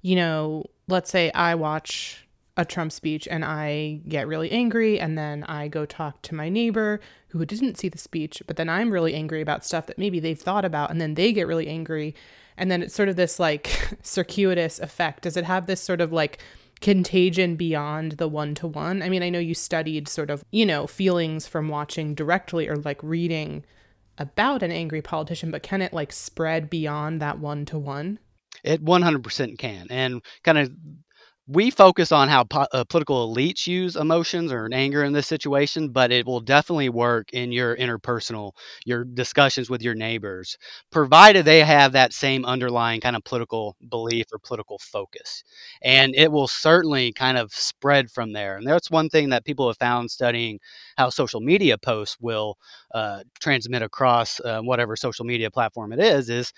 you 0.00 0.14
know, 0.14 0.66
let's 0.86 1.10
say 1.10 1.32
I 1.32 1.56
watch 1.56 2.28
a 2.56 2.64
Trump 2.64 2.92
speech 2.92 3.26
and 3.26 3.44
I 3.44 4.02
get 4.06 4.28
really 4.28 4.52
angry, 4.52 5.00
and 5.00 5.18
then 5.18 5.42
I 5.44 5.66
go 5.66 5.84
talk 5.84 6.22
to 6.22 6.34
my 6.36 6.48
neighbor 6.48 7.00
who 7.28 7.44
didn't 7.44 7.76
see 7.76 7.88
the 7.88 7.98
speech, 7.98 8.40
but 8.46 8.56
then 8.56 8.68
I'm 8.68 8.92
really 8.92 9.14
angry 9.14 9.40
about 9.40 9.64
stuff 9.64 9.86
that 9.86 9.98
maybe 9.98 10.20
they've 10.20 10.38
thought 10.38 10.64
about, 10.64 10.90
and 10.90 11.00
then 11.00 11.14
they 11.14 11.32
get 11.32 11.48
really 11.48 11.66
angry. 11.66 12.14
And 12.56 12.70
then 12.70 12.82
it's 12.82 12.94
sort 12.94 13.08
of 13.08 13.16
this 13.16 13.40
like 13.40 13.96
circuitous 14.02 14.78
effect. 14.78 15.22
Does 15.22 15.36
it 15.36 15.44
have 15.44 15.66
this 15.66 15.80
sort 15.80 16.00
of 16.00 16.12
like 16.12 16.38
contagion 16.80 17.56
beyond 17.56 18.12
the 18.12 18.28
one 18.28 18.54
to 18.56 18.68
one? 18.68 19.02
I 19.02 19.08
mean, 19.08 19.24
I 19.24 19.30
know 19.30 19.40
you 19.40 19.54
studied 19.54 20.06
sort 20.06 20.30
of, 20.30 20.44
you 20.52 20.66
know, 20.66 20.86
feelings 20.86 21.48
from 21.48 21.68
watching 21.68 22.14
directly 22.14 22.68
or 22.68 22.76
like 22.76 23.02
reading 23.02 23.64
about 24.18 24.62
an 24.62 24.72
angry 24.72 25.02
politician, 25.02 25.50
but 25.50 25.62
can 25.62 25.82
it 25.82 25.92
like 25.92 26.12
spread 26.12 26.70
beyond 26.70 27.20
that 27.20 27.38
one 27.38 27.64
to 27.66 27.78
one? 27.78 28.18
It 28.64 28.84
100% 28.84 29.58
can. 29.58 29.86
And 29.90 30.22
kind 30.44 30.58
of 30.58 30.70
we 31.52 31.70
focus 31.70 32.12
on 32.12 32.28
how 32.28 32.44
po- 32.44 32.66
uh, 32.72 32.84
political 32.84 33.32
elites 33.34 33.66
use 33.66 33.96
emotions 33.96 34.52
or 34.52 34.68
anger 34.72 35.04
in 35.04 35.12
this 35.12 35.26
situation, 35.26 35.88
but 35.90 36.10
it 36.12 36.26
will 36.26 36.40
definitely 36.40 36.88
work 36.88 37.32
in 37.32 37.52
your 37.52 37.76
interpersonal, 37.76 38.52
your 38.86 39.04
discussions 39.04 39.68
with 39.68 39.82
your 39.82 39.94
neighbors, 39.94 40.56
provided 40.90 41.44
they 41.44 41.60
have 41.64 41.92
that 41.92 42.12
same 42.12 42.44
underlying 42.44 43.00
kind 43.00 43.16
of 43.16 43.24
political 43.24 43.76
belief 43.90 44.26
or 44.32 44.38
political 44.38 44.78
focus. 44.78 45.44
And 45.82 46.14
it 46.14 46.32
will 46.32 46.48
certainly 46.48 47.12
kind 47.12 47.36
of 47.36 47.52
spread 47.52 48.10
from 48.10 48.32
there. 48.32 48.56
And 48.56 48.66
that's 48.66 48.90
one 48.90 49.08
thing 49.08 49.28
that 49.30 49.44
people 49.44 49.68
have 49.68 49.78
found 49.78 50.10
studying 50.10 50.58
how 50.96 51.10
social 51.10 51.40
media 51.40 51.76
posts 51.76 52.16
will 52.20 52.56
uh, 52.94 53.24
transmit 53.40 53.82
across 53.82 54.40
uh, 54.40 54.60
whatever 54.60 54.96
social 54.96 55.24
media 55.24 55.50
platform 55.50 55.92
it 55.92 56.00
is, 56.00 56.30
is 56.30 56.52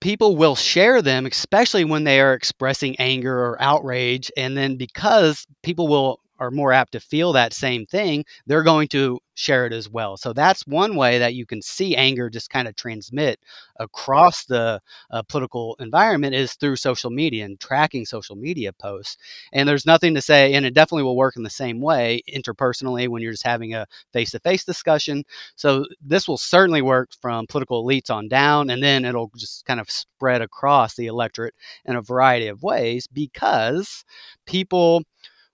people 0.00 0.36
will 0.36 0.54
share 0.56 1.02
them, 1.02 1.26
especially 1.26 1.84
when 1.84 2.04
they 2.04 2.20
are 2.20 2.34
expressing 2.34 2.96
anger 2.98 3.34
or 3.36 3.60
outrage. 3.60 4.30
And 4.36 4.56
then 4.56 4.76
because 4.76 5.46
people 5.62 5.88
will 5.88 6.20
are 6.38 6.50
more 6.50 6.72
apt 6.72 6.92
to 6.92 7.00
feel 7.00 7.32
that 7.32 7.52
same 7.52 7.86
thing, 7.86 8.24
they're 8.46 8.62
going 8.62 8.88
to 8.88 9.18
share 9.34 9.66
it 9.66 9.72
as 9.72 9.88
well. 9.88 10.16
So 10.16 10.32
that's 10.32 10.66
one 10.66 10.96
way 10.96 11.18
that 11.18 11.34
you 11.34 11.46
can 11.46 11.62
see 11.62 11.94
anger 11.96 12.28
just 12.28 12.50
kind 12.50 12.66
of 12.66 12.74
transmit 12.74 13.38
across 13.78 14.44
the 14.44 14.80
uh, 15.10 15.22
political 15.22 15.76
environment 15.80 16.34
is 16.34 16.54
through 16.54 16.76
social 16.76 17.10
media 17.10 17.44
and 17.44 17.58
tracking 17.60 18.04
social 18.04 18.36
media 18.36 18.72
posts. 18.72 19.16
And 19.52 19.68
there's 19.68 19.86
nothing 19.86 20.14
to 20.14 20.20
say, 20.20 20.54
and 20.54 20.66
it 20.66 20.74
definitely 20.74 21.04
will 21.04 21.16
work 21.16 21.36
in 21.36 21.42
the 21.42 21.50
same 21.50 21.80
way 21.80 22.22
interpersonally 22.32 23.08
when 23.08 23.22
you're 23.22 23.32
just 23.32 23.46
having 23.46 23.74
a 23.74 23.86
face 24.12 24.32
to 24.32 24.40
face 24.40 24.64
discussion. 24.64 25.24
So 25.56 25.84
this 26.00 26.26
will 26.28 26.38
certainly 26.38 26.82
work 26.82 27.10
from 27.20 27.46
political 27.46 27.84
elites 27.84 28.10
on 28.10 28.28
down, 28.28 28.70
and 28.70 28.82
then 28.82 29.04
it'll 29.04 29.30
just 29.36 29.64
kind 29.66 29.80
of 29.80 29.90
spread 29.90 30.42
across 30.42 30.96
the 30.96 31.06
electorate 31.06 31.54
in 31.84 31.96
a 31.96 32.02
variety 32.02 32.48
of 32.48 32.62
ways 32.62 33.06
because 33.06 34.04
people 34.46 35.02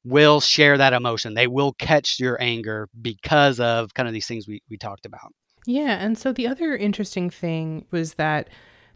will 0.04 0.40
share 0.40 0.76
that 0.78 0.92
emotion. 0.92 1.34
They 1.34 1.46
will 1.46 1.72
catch 1.74 2.20
your 2.20 2.40
anger 2.40 2.88
because 3.00 3.58
of 3.58 3.94
kind 3.94 4.06
of 4.06 4.12
these 4.12 4.26
things 4.26 4.46
we, 4.46 4.62
we 4.68 4.76
talked 4.76 5.06
about. 5.06 5.32
Yeah. 5.66 5.96
And 5.98 6.18
so 6.18 6.32
the 6.32 6.46
other 6.46 6.76
interesting 6.76 7.30
thing 7.30 7.86
was 7.90 8.14
that 8.14 8.48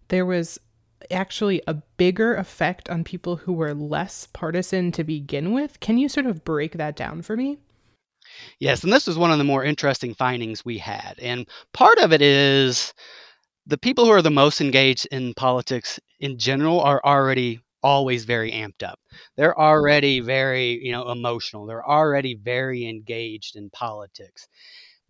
there 0.08 0.26
was 0.26 0.58
actually 1.10 1.62
a 1.66 1.74
bigger 1.74 2.34
effect 2.34 2.90
on 2.90 3.04
people 3.04 3.36
who 3.36 3.52
were 3.52 3.74
less 3.74 4.26
partisan 4.32 4.92
to 4.92 5.04
begin 5.04 5.52
with. 5.52 5.80
Can 5.80 5.96
you 5.96 6.08
sort 6.08 6.26
of 6.26 6.44
break 6.44 6.72
that 6.72 6.96
down 6.96 7.22
for 7.22 7.36
me? 7.36 7.58
Yes. 8.58 8.84
And 8.84 8.92
this 8.92 9.06
was 9.06 9.16
one 9.16 9.32
of 9.32 9.38
the 9.38 9.44
more 9.44 9.64
interesting 9.64 10.14
findings 10.14 10.64
we 10.64 10.76
had. 10.76 11.14
And 11.20 11.48
part 11.72 11.98
of 11.98 12.12
it 12.12 12.20
is 12.20 12.92
the 13.66 13.78
people 13.78 14.04
who 14.04 14.12
are 14.12 14.22
the 14.22 14.30
most 14.30 14.60
engaged 14.60 15.06
in 15.10 15.34
politics 15.34 15.98
in 16.20 16.38
general 16.38 16.80
are 16.80 17.00
already 17.04 17.60
always 17.82 18.24
very 18.24 18.52
amped 18.52 18.82
up. 18.82 18.98
They're 19.36 19.52
mm-hmm. 19.52 19.60
already 19.60 20.20
very, 20.20 20.84
you 20.84 20.92
know, 20.92 21.10
emotional. 21.10 21.66
They're 21.66 21.88
already 21.88 22.34
very 22.34 22.86
engaged 22.86 23.56
in 23.56 23.70
politics. 23.70 24.48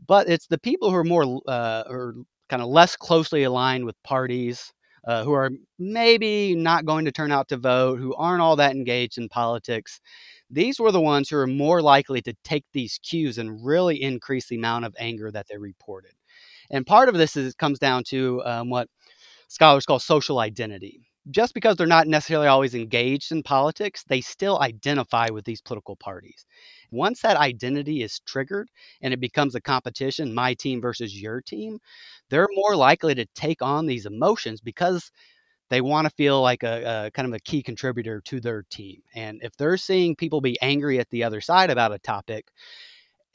But 0.07 0.29
it's 0.29 0.47
the 0.47 0.59
people 0.59 0.91
who 0.91 0.97
are 0.97 1.05
more 1.05 1.41
uh, 1.49 1.85
or 1.89 2.15
kind 2.49 2.63
of 2.63 2.69
less 2.69 2.97
closely 2.97 3.43
aligned 3.43 3.85
with 3.85 4.01
parties, 4.05 4.73
uh, 5.07 5.25
who 5.25 5.33
are 5.33 5.51
maybe 5.79 6.55
not 6.55 6.85
going 6.85 7.05
to 7.05 7.13
turn 7.13 7.33
out 7.33 7.49
to 7.49 7.57
vote, 7.57 7.99
who 7.99 8.15
aren't 8.15 8.43
all 8.43 8.57
that 8.57 8.73
engaged 8.73 9.19
in 9.19 9.29
politics. 9.29 10.01
These 10.51 10.81
were 10.81 10.93
the 10.93 11.01
ones 11.01 11.29
who 11.29 11.37
are 11.37 11.47
more 11.47 11.83
likely 11.83 12.23
to 12.23 12.35
take 12.45 12.65
these 12.73 12.99
cues 13.03 13.39
and 13.39 13.65
really 13.65 14.01
increase 14.01 14.49
the 14.49 14.57
amount 14.57 14.87
of 14.87 14.95
anger 14.99 15.31
that 15.31 15.47
they 15.49 15.59
reported. 15.59 16.13
And 16.71 16.87
part 16.87 17.09
of 17.09 17.17
this 17.17 17.37
is 17.37 17.55
comes 17.55 17.79
down 17.79 18.05
to 18.09 18.43
um, 18.45 18.71
what 18.71 18.89
scholars 19.49 19.87
call 19.87 19.99
social 19.99 20.39
identity 20.39 21.08
just 21.31 21.55
because 21.55 21.77
they're 21.77 21.87
not 21.87 22.07
necessarily 22.09 22.47
always 22.47 22.75
engaged 22.75 23.33
in 23.33 23.43
politics, 23.43 24.05
they 24.09 24.21
still 24.21 24.59
identify 24.61 25.29
with 25.31 25.45
these 25.45 25.61
political 25.61 25.97
parties. 25.97 26.47
Once 26.91 27.21
that 27.23 27.37
identity 27.37 28.03
is 28.03 28.21
triggered 28.21 28.71
and 29.03 29.13
it 29.13 29.21
becomes 29.21 29.55
a 29.55 29.61
competition, 29.61 30.35
my 30.35 30.55
team 30.55 30.81
versus 30.81 31.21
your 31.21 31.41
team, 31.41 31.79
they're 32.31 32.49
more 32.55 32.77
likely 32.77 33.15
to 33.15 33.27
take 33.35 33.63
on 33.63 33.87
these 33.87 34.07
emotions 34.07 34.61
because 34.61 35.11
they 35.71 35.81
want 35.83 36.07
to 36.07 36.15
feel 36.15 36.43
like 36.43 36.63
a, 36.63 37.07
a, 37.07 37.11
kind 37.13 37.29
of 37.29 37.35
a 37.35 37.41
key 37.41 37.63
contributor 37.63 38.21
to 38.23 38.41
their 38.41 38.65
team. 38.71 39.03
And 39.15 39.41
if 39.43 39.57
they're 39.57 39.77
seeing 39.77 40.17
people 40.17 40.41
be 40.41 40.61
angry 40.63 40.99
at 41.01 41.11
the 41.11 41.25
other 41.25 41.41
side 41.41 41.71
about 41.71 41.93
a 41.93 41.99
topic, 41.99 42.49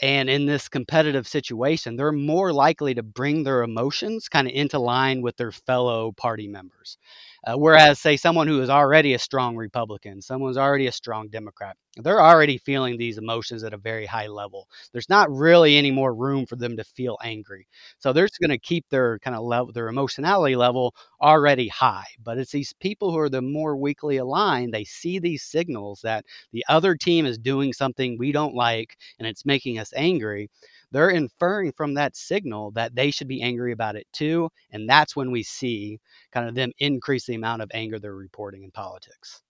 and 0.02 0.30
in 0.30 0.46
this 0.46 0.68
competitive 0.68 1.28
situation, 1.28 1.96
they're 1.96 2.12
more 2.12 2.52
likely 2.52 2.94
to 2.96 3.04
bring 3.04 3.44
their 3.44 3.62
emotions 3.64 4.28
kind 4.28 4.48
of 4.48 4.54
into 4.54 4.80
line 4.80 5.22
with 5.22 5.38
their 5.38 5.52
fellow 5.52 6.12
party 6.14 6.48
members. 6.48 6.98
Uh, 7.46 7.56
whereas, 7.58 8.00
say, 8.00 8.16
someone 8.16 8.48
who 8.48 8.62
is 8.62 8.70
already 8.70 9.14
a 9.14 9.20
strong 9.20 9.56
Republican, 9.58 10.22
someone's 10.22 10.58
already 10.58 10.88
a 10.88 10.92
strong 10.92 11.28
Democrat, 11.28 11.76
they're 11.98 12.22
already 12.22 12.58
feeling 12.58 12.98
these 12.98 13.18
emotions 13.18 13.64
at 13.64 13.74
a 13.74 13.78
very 13.78 14.06
high 14.06 14.28
level. 14.28 14.68
There's 14.94 15.10
not 15.10 15.30
really 15.30 15.76
any 15.78 15.92
more 15.92 16.14
room 16.16 16.46
for 16.46 16.56
them 16.56 16.78
to 16.78 16.84
feel 16.84 17.18
angry. 17.22 17.68
So 18.00 18.14
they're 18.14 18.28
just 18.28 18.40
going 18.40 18.50
to 18.50 18.58
keep 18.58 18.86
their 18.90 19.20
kind 19.20 19.36
of 19.36 19.44
level, 19.44 19.74
their 19.74 19.90
emotionality 19.90 20.56
level 20.56 20.96
already 21.22 21.68
high. 21.68 22.06
But 22.24 22.38
it's 22.38 22.52
these 22.52 22.74
people 22.74 23.12
who 23.12 23.20
are 23.20 23.30
the 23.30 23.42
more 23.42 23.76
weakly 23.76 24.18
aligned, 24.18 24.74
they 24.74 24.86
see 24.86 25.20
these 25.20 25.44
signals 25.44 26.00
that 26.04 26.26
the 26.52 26.64
other 26.70 26.96
team 26.96 27.26
is 27.26 27.38
doing 27.38 27.74
something 27.74 28.18
we 28.18 28.32
don't 28.32 28.56
like 28.56 28.98
and 29.20 29.28
it's 29.28 29.46
making 29.46 29.78
us 29.80 29.92
angry 29.96 30.50
they're 30.94 31.10
inferring 31.10 31.74
from 31.74 31.96
that 31.96 32.16
signal 32.16 32.72
that 32.72 32.96
they 32.96 33.12
should 33.12 33.28
be 33.28 33.42
angry 33.42 33.74
about 33.74 33.96
it 33.96 34.08
too. 34.14 34.50
And 34.72 34.88
that's 34.88 35.16
when 35.16 35.32
we 35.32 35.44
see 35.44 36.00
kind 36.32 36.48
of 36.48 36.56
them 36.56 36.72
increase 36.78 37.26
the 37.26 37.36
amount 37.36 37.62
of 37.62 37.72
anger 37.74 38.00
they're 38.00 38.16
reporting 38.16 38.64
in 38.64 38.72
politics. 38.72 39.42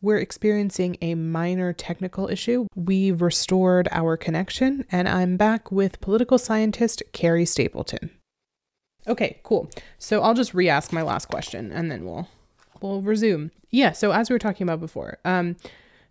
We're 0.00 0.18
experiencing 0.18 0.96
a 1.02 1.16
minor 1.16 1.72
technical 1.72 2.28
issue. 2.28 2.68
We've 2.76 3.20
restored 3.20 3.88
our 3.90 4.16
connection, 4.16 4.84
and 4.92 5.08
I'm 5.08 5.36
back 5.36 5.72
with 5.72 6.00
political 6.00 6.38
scientist 6.38 7.02
Carey 7.12 7.44
Stapleton. 7.44 8.10
Okay, 9.08 9.40
cool. 9.42 9.68
So 9.98 10.22
I'll 10.22 10.34
just 10.34 10.54
re-ask 10.54 10.92
my 10.92 11.02
last 11.02 11.26
question, 11.26 11.72
and 11.72 11.90
then 11.90 12.04
we'll 12.04 12.28
we'll 12.80 13.02
resume. 13.02 13.50
Yeah. 13.70 13.90
So 13.90 14.12
as 14.12 14.30
we 14.30 14.34
were 14.34 14.38
talking 14.38 14.64
about 14.64 14.80
before, 14.80 15.18
um, 15.24 15.56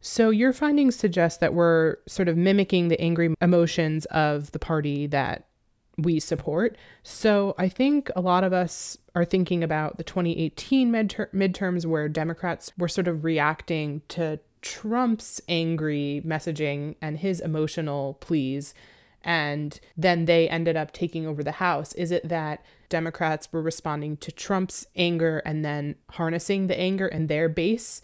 so 0.01 0.29
your 0.29 0.53
findings 0.53 0.95
suggest 0.95 1.39
that 1.39 1.53
we're 1.53 1.97
sort 2.07 2.27
of 2.27 2.37
mimicking 2.37 2.87
the 2.87 2.99
angry 3.01 3.33
emotions 3.41 4.05
of 4.05 4.51
the 4.51 4.59
party 4.59 5.07
that 5.07 5.47
we 5.97 6.19
support. 6.19 6.77
So 7.03 7.55
I 7.57 7.69
think 7.69 8.11
a 8.15 8.21
lot 8.21 8.43
of 8.43 8.53
us 8.53 8.97
are 9.15 9.25
thinking 9.25 9.63
about 9.63 9.97
the 9.97 10.03
2018 10.03 10.91
midter- 10.91 11.33
midterms 11.33 11.85
where 11.85 12.07
Democrats 12.07 12.71
were 12.77 12.87
sort 12.87 13.07
of 13.07 13.23
reacting 13.23 14.03
to 14.09 14.39
Trump's 14.61 15.41
angry 15.47 16.21
messaging 16.25 16.95
and 17.01 17.17
his 17.17 17.39
emotional 17.39 18.15
pleas. 18.15 18.75
And 19.23 19.79
then 19.97 20.25
they 20.25 20.47
ended 20.47 20.77
up 20.77 20.91
taking 20.91 21.25
over 21.25 21.43
the 21.43 21.53
House. 21.53 21.93
Is 21.93 22.11
it 22.11 22.29
that 22.29 22.63
Democrats 22.89 23.51
were 23.51 23.61
responding 23.61 24.17
to 24.17 24.31
Trump's 24.31 24.85
anger 24.95 25.39
and 25.39 25.65
then 25.65 25.95
harnessing 26.11 26.67
the 26.67 26.79
anger 26.79 27.07
in 27.07 27.27
their 27.27 27.49
base 27.49 28.01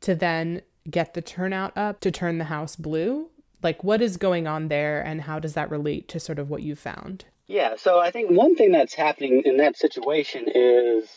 to 0.00 0.14
then 0.14 0.62
get 0.90 1.14
the 1.14 1.22
turnout 1.22 1.76
up 1.76 2.00
to 2.00 2.10
turn 2.10 2.38
the 2.38 2.44
House 2.44 2.76
blue? 2.76 3.28
Like, 3.62 3.84
what 3.84 4.02
is 4.02 4.16
going 4.16 4.46
on 4.46 4.68
there, 4.68 5.00
and 5.00 5.22
how 5.22 5.38
does 5.38 5.54
that 5.54 5.70
relate 5.70 6.08
to 6.08 6.20
sort 6.20 6.38
of 6.38 6.50
what 6.50 6.62
you 6.62 6.74
found? 6.74 7.24
Yeah, 7.46 7.76
so 7.76 8.00
I 8.00 8.10
think 8.10 8.30
one 8.30 8.56
thing 8.56 8.72
that's 8.72 8.94
happening 8.94 9.42
in 9.44 9.58
that 9.58 9.76
situation 9.76 10.46
is 10.52 11.08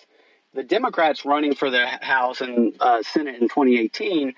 the 0.54 0.64
Democrats 0.64 1.26
running 1.26 1.56
for 1.56 1.70
the 1.70 1.86
House 1.88 2.42
and 2.42 2.76
uh, 2.80 3.02
Senate 3.04 3.36
in 3.42 3.48
2018 3.48 4.34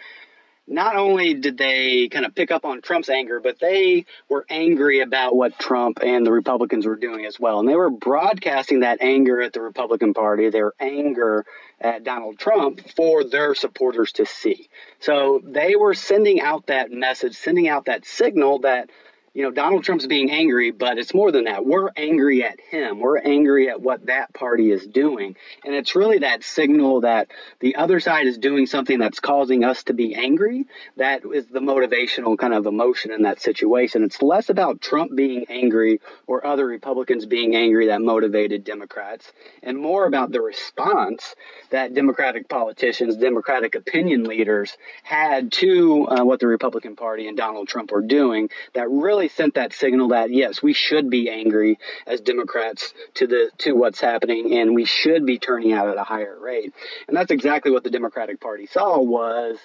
not 0.68 0.98
only 0.98 1.34
did 1.34 1.58
they 1.58 2.10
kind 2.10 2.26
of 2.26 2.36
pick 2.36 2.52
up 2.52 2.66
on 2.66 2.82
Trump's 2.82 3.10
anger, 3.10 3.40
but 3.40 3.60
they 3.60 4.06
were 4.28 4.46
angry 4.50 5.00
about 5.00 5.36
what 5.36 5.58
Trump 5.58 6.00
and 6.04 6.26
the 6.26 6.32
Republicans 6.32 6.86
were 6.86 6.98
doing 6.98 7.26
as 7.26 7.40
well. 7.40 7.60
And 7.60 7.70
they 7.70 7.76
were 7.76 7.90
broadcasting 7.90 8.82
that 8.82 9.02
anger 9.02 9.42
at 9.42 9.54
the 9.54 9.62
Republican 9.62 10.14
Party, 10.14 10.50
their 10.50 10.74
anger 10.80 11.46
at 11.80 12.04
Donald 12.04 12.38
Trump 12.38 12.82
for 12.96 13.24
their 13.24 13.56
supporters 13.56 14.12
to 14.14 14.26
see. 14.26 14.68
So 15.00 15.42
they 15.44 15.76
were 15.76 15.94
sending 15.94 16.42
out 16.42 16.68
that 16.68 16.92
message, 16.92 17.36
sending 17.38 17.70
out 17.70 17.86
that 17.86 18.06
signal 18.06 18.60
that 18.60 18.90
you 19.38 19.44
know, 19.44 19.52
Donald 19.52 19.84
Trump's 19.84 20.08
being 20.08 20.32
angry, 20.32 20.72
but 20.72 20.98
it's 20.98 21.14
more 21.14 21.32
than 21.32 21.44
that. 21.44 21.64
We're 21.64 21.92
angry 21.96 22.44
at 22.44 22.60
him. 22.60 23.00
We're 23.00 23.20
angry 23.20 23.70
at 23.70 23.80
what 23.80 24.08
that 24.08 24.34
party 24.34 24.72
is 24.72 24.88
doing. 24.88 25.36
And 25.64 25.76
it's 25.76 25.96
really 25.96 26.18
that 26.20 26.44
signal 26.44 27.02
that 27.02 27.28
the 27.60 27.76
other 27.76 28.00
side 28.00 28.26
is 28.26 28.40
doing 28.40 28.66
something 28.66 28.98
that's 28.98 29.20
causing 29.20 29.64
us 29.64 29.84
to 29.84 29.94
be 29.94 30.16
angry. 30.16 30.66
That 30.96 31.22
is 31.32 31.46
the 31.46 31.60
motivational 31.60 32.36
kind 32.36 32.52
of 32.52 32.66
emotion 32.66 33.12
in 33.12 33.22
that 33.22 33.40
situation. 33.40 34.04
It's 34.04 34.24
less 34.24 34.50
about 34.50 34.82
Trump 34.82 35.16
being 35.16 35.46
angry 35.50 36.02
or 36.26 36.44
other 36.44 36.66
Republicans 36.66 37.28
being 37.28 37.56
angry 37.56 37.86
that 37.90 38.02
motivated 38.02 38.64
Democrats, 38.64 39.32
and 39.62 39.78
more 39.78 40.08
about 40.08 40.32
the 40.32 40.42
response 40.42 41.36
that 41.70 41.94
Democratic 41.94 42.50
politicians, 42.50 43.16
Democratic 43.18 43.76
opinion 43.76 44.24
leaders 44.24 44.76
had 45.04 45.52
to 45.52 46.08
uh, 46.08 46.26
what 46.26 46.40
the 46.40 46.48
Republican 46.48 46.96
Party 46.96 47.28
and 47.28 47.38
Donald 47.38 47.68
Trump 47.68 47.92
were 47.92 48.02
doing 48.02 48.50
that 48.74 48.90
really 48.90 49.27
really 49.28 49.36
sent 49.36 49.56
that 49.56 49.74
signal 49.74 50.10
that 50.10 50.32
yes, 50.32 50.62
we 50.62 50.74
should 50.74 51.10
be 51.10 51.30
angry 51.30 51.80
as 52.06 52.22
Democrats 52.22 52.94
to 53.16 53.28
the 53.28 53.52
to 53.60 53.74
what's 53.74 54.00
happening, 54.00 54.58
and 54.58 54.76
we 54.76 54.86
should 54.86 55.26
be 55.26 55.38
turning 55.38 55.74
out 55.74 55.90
at 55.90 55.98
a 55.98 56.04
higher 56.04 56.38
rate. 56.40 56.74
And 57.08 57.16
that's 57.16 57.32
exactly 57.32 57.72
what 57.72 57.84
the 57.84 57.90
Democratic 57.90 58.40
Party 58.40 58.68
saw 58.68 59.00
was. 59.00 59.58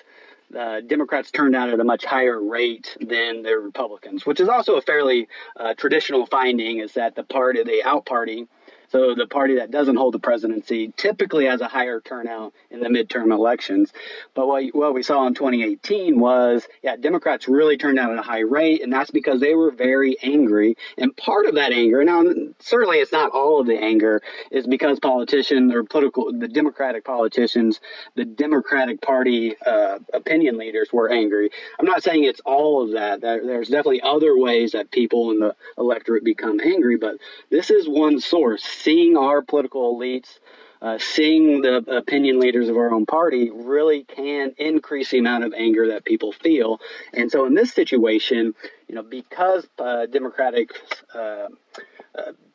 Uh, 0.57 0.81
Democrats 0.83 1.31
turned 1.31 1.57
out 1.57 1.71
at 1.71 1.81
a 1.81 1.85
much 1.85 2.05
higher 2.05 2.39
rate 2.39 2.97
than 3.01 3.43
the 3.43 3.57
Republicans, 3.57 4.27
which 4.27 4.39
is 4.39 4.49
also 4.49 4.77
a 4.77 4.83
fairly 4.83 5.29
uh, 5.57 5.73
traditional 5.75 6.27
finding. 6.27 6.79
Is 6.79 6.95
that 6.95 7.15
the 7.15 7.25
party, 7.25 7.63
the 7.63 7.83
out 7.85 8.05
party, 8.05 8.47
So 8.93 9.15
the 9.15 9.27
party 9.27 9.55
that 9.55 9.71
doesn't 9.71 9.97
hold 9.97 10.13
the 10.13 10.19
presidency 10.19 10.93
typically 10.99 11.47
has 11.47 11.63
a 11.63 11.67
higher 11.67 11.99
turnout 12.03 12.53
in 12.71 12.81
the 12.81 12.91
midterm 12.91 13.33
elections. 13.33 13.91
But 14.35 14.47
what, 14.47 14.67
what 14.75 14.93
we 14.93 15.03
saw 15.03 15.27
in 15.27 15.33
2018 15.33 16.21
was, 16.21 16.69
yeah, 16.83 16.97
Democrats 16.97 17.49
really 17.49 17.79
turned 17.79 17.99
out 17.99 18.13
at 18.13 18.19
a 18.19 18.23
high 18.23 18.41
rate, 18.41 18.83
and 18.83 18.93
that's 18.93 19.11
because 19.11 19.41
they 19.41 19.55
were 19.55 19.71
very 19.71 20.19
angry. 20.23 20.77
And 20.99 21.17
part 21.17 21.47
of 21.47 21.55
that 21.55 21.73
anger, 21.73 22.05
now 22.05 22.23
certainly 22.63 22.99
it's 22.99 23.13
not 23.13 23.31
all 23.33 23.61
of 23.61 23.67
the 23.67 23.79
anger, 23.79 24.23
is 24.51 24.67
because 24.67 24.99
politicians 25.01 25.75
or 25.75 25.85
political, 25.85 26.33
the 26.33 26.49
Democratic 26.49 27.05
politicians, 27.05 27.81
the 28.15 28.25
Democratic 28.25 29.01
Party 29.01 29.55
uh, 29.67 29.99
opinion 30.13 30.59
leaders 30.59 30.93
were 30.93 31.11
angry. 31.11 31.51
I'm 31.79 31.87
not 31.87 32.03
saying 32.03 32.25
it's 32.25 32.41
all 32.45 32.83
of 32.83 32.93
that. 32.93 33.21
There's 33.21 33.69
definitely 33.69 34.03
other 34.03 34.37
ways 34.37 34.73
that 34.73 34.91
people 34.91 35.31
in 35.31 35.41
the 35.41 35.55
electorate 35.79 36.25
become 36.25 36.61
angry, 36.61 36.97
but 36.97 37.17
this 37.51 37.71
is 37.71 37.89
one 37.89 38.21
source. 38.21 38.63
Seeing 38.63 39.17
our 39.17 39.43
political 39.43 39.99
elites, 39.99 40.39
uh, 40.83 40.99
seeing 40.99 41.63
the 41.63 41.77
opinion 41.77 42.41
leaders 42.41 42.69
of 42.69 42.77
our 42.77 42.93
own 42.93 43.07
party 43.07 43.51
really 43.53 44.03
can 44.03 44.53
increase 44.59 45.11
the 45.11 45.19
amount 45.19 45.45
of 45.45 45.55
anger 45.55 45.89
that 45.89 46.05
people 46.05 46.33
feel. 46.33 46.81
And 47.13 47.31
so 47.31 47.47
in 47.47 47.55
this 47.55 47.73
situation, 47.73 48.55
you 48.89 48.97
know, 48.97 49.03
because 49.05 49.65
uh, 49.79 50.07
Democratic, 50.07 50.71
uh, 51.15 51.47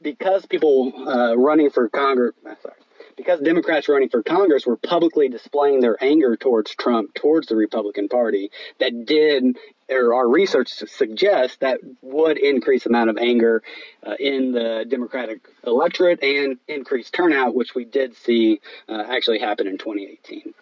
because 0.01 0.45
people 0.45 0.93
uh, 1.07 1.35
running 1.37 1.69
for 1.69 1.89
Congress, 1.89 2.33
sorry, 2.61 2.75
because 3.15 3.39
Democrats 3.39 3.89
running 3.89 4.09
for 4.09 4.21
Congress 4.21 4.65
were 4.65 4.77
publicly 4.77 5.27
displaying 5.27 5.81
their 5.81 6.01
anger 6.03 6.37
towards 6.37 6.73
Trump, 6.75 7.13
towards 7.15 7.47
the 7.47 7.55
Republican 7.55 8.07
Party, 8.07 8.51
that 8.79 9.05
did, 9.05 9.57
or 9.89 10.13
our 10.13 10.29
research 10.29 10.69
suggests 10.69 11.57
that 11.57 11.79
would 12.01 12.37
increase 12.37 12.83
the 12.83 12.89
amount 12.89 13.09
of 13.09 13.17
anger 13.17 13.63
uh, 14.05 14.13
in 14.19 14.51
the 14.51 14.85
Democratic 14.87 15.41
electorate 15.65 16.21
and 16.23 16.57
increase 16.67 17.09
turnout, 17.09 17.55
which 17.55 17.73
we 17.73 17.83
did 17.85 18.15
see 18.15 18.61
uh, 18.87 19.03
actually 19.07 19.39
happen 19.39 19.67
in 19.67 19.77
2018. 19.77 20.53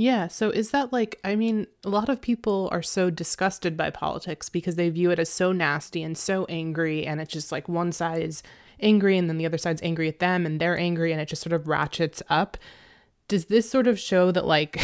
Yeah. 0.00 0.28
So 0.28 0.48
is 0.48 0.70
that 0.70 0.94
like, 0.94 1.20
I 1.24 1.36
mean, 1.36 1.66
a 1.84 1.90
lot 1.90 2.08
of 2.08 2.22
people 2.22 2.70
are 2.72 2.80
so 2.80 3.10
disgusted 3.10 3.76
by 3.76 3.90
politics 3.90 4.48
because 4.48 4.76
they 4.76 4.88
view 4.88 5.10
it 5.10 5.18
as 5.18 5.28
so 5.28 5.52
nasty 5.52 6.02
and 6.02 6.16
so 6.16 6.46
angry, 6.46 7.04
and 7.06 7.20
it's 7.20 7.30
just 7.30 7.52
like 7.52 7.68
one 7.68 7.92
side 7.92 8.22
is 8.22 8.42
angry 8.80 9.18
and 9.18 9.28
then 9.28 9.36
the 9.36 9.44
other 9.44 9.58
side's 9.58 9.82
angry 9.82 10.08
at 10.08 10.18
them 10.18 10.46
and 10.46 10.58
they're 10.58 10.78
angry 10.78 11.12
and 11.12 11.20
it 11.20 11.28
just 11.28 11.42
sort 11.42 11.52
of 11.52 11.68
ratchets 11.68 12.22
up. 12.30 12.56
Does 13.28 13.44
this 13.44 13.68
sort 13.68 13.86
of 13.86 14.00
show 14.00 14.32
that, 14.32 14.46
like, 14.46 14.80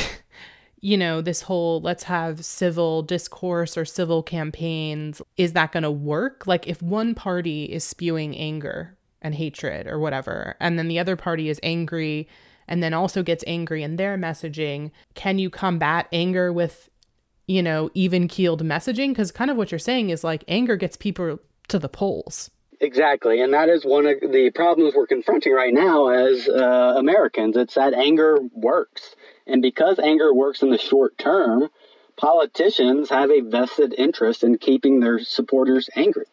you 0.83 0.99
know, 0.99 1.23
this 1.23 1.41
whole 1.41 1.81
let's 1.81 2.03
have 2.03 2.45
civil 2.45 3.01
discourse 3.01 3.79
or 3.79 3.87
civil 3.87 4.23
campaigns, 4.23 5.23
is 5.39 5.55
that 5.55 5.73
going 5.73 5.83
to 5.83 5.91
work? 5.91 6.47
Like, 6.47 6.69
if 6.69 6.83
one 6.83 7.15
party 7.15 7.65
is 7.65 7.85
spewing 7.85 8.37
anger 8.37 8.99
and 9.23 9.35
hatred 9.35 9.87
or 9.87 9.99
whatever, 9.99 10.57
and 10.61 10.79
then 10.79 10.89
the 10.89 10.99
other 10.99 11.17
party 11.17 11.49
is 11.49 11.59
angry 11.63 12.29
and 12.69 12.83
then 12.83 12.95
also 12.95 13.23
gets 13.23 13.45
angry 13.47 13.83
in 13.83 13.97
their 13.97 14.17
messaging, 14.17 14.91
can 15.15 15.39
you 15.39 15.51
combat 15.51 16.09
anger 16.13 16.53
with, 16.53 16.89
you 17.47 17.63
know, 17.63 17.91
even 17.95 18.29
keeled 18.29 18.63
messaging? 18.63 19.09
Because 19.09 19.31
kind 19.31 19.51
of 19.51 19.57
what 19.57 19.71
you're 19.71 19.79
saying 19.79 20.11
is 20.11 20.25
like 20.25 20.45
anger 20.49 20.77
gets 20.77 20.97
people 20.97 21.39
to 21.69 21.79
the 21.79 21.89
polls. 21.89 22.51
Exactly, 22.81 23.41
and 23.41 23.55
that 23.55 23.71
is 23.71 23.85
one 23.85 24.05
of 24.05 24.21
the 24.21 24.51
problems 24.55 24.95
we're 24.95 25.07
confronting 25.07 25.53
right 25.55 25.73
now 25.73 26.09
as 26.09 26.47
uh, 26.47 26.95
Americans. 26.97 27.57
It's 27.57 27.75
that 27.75 27.95
anger 27.95 28.39
works, 28.53 29.17
and 29.47 29.63
because 29.63 29.99
anger 29.99 30.35
works 30.35 30.63
in 30.63 30.69
the 30.71 30.77
short 30.77 31.17
term, 31.17 31.71
politicians 32.17 33.09
have 33.09 33.31
a 33.31 33.41
vested 33.41 33.95
interest 33.97 34.45
in 34.45 34.59
keeping 34.59 35.01
their 35.01 35.19
supporters 35.21 35.89
angry. 35.97 36.27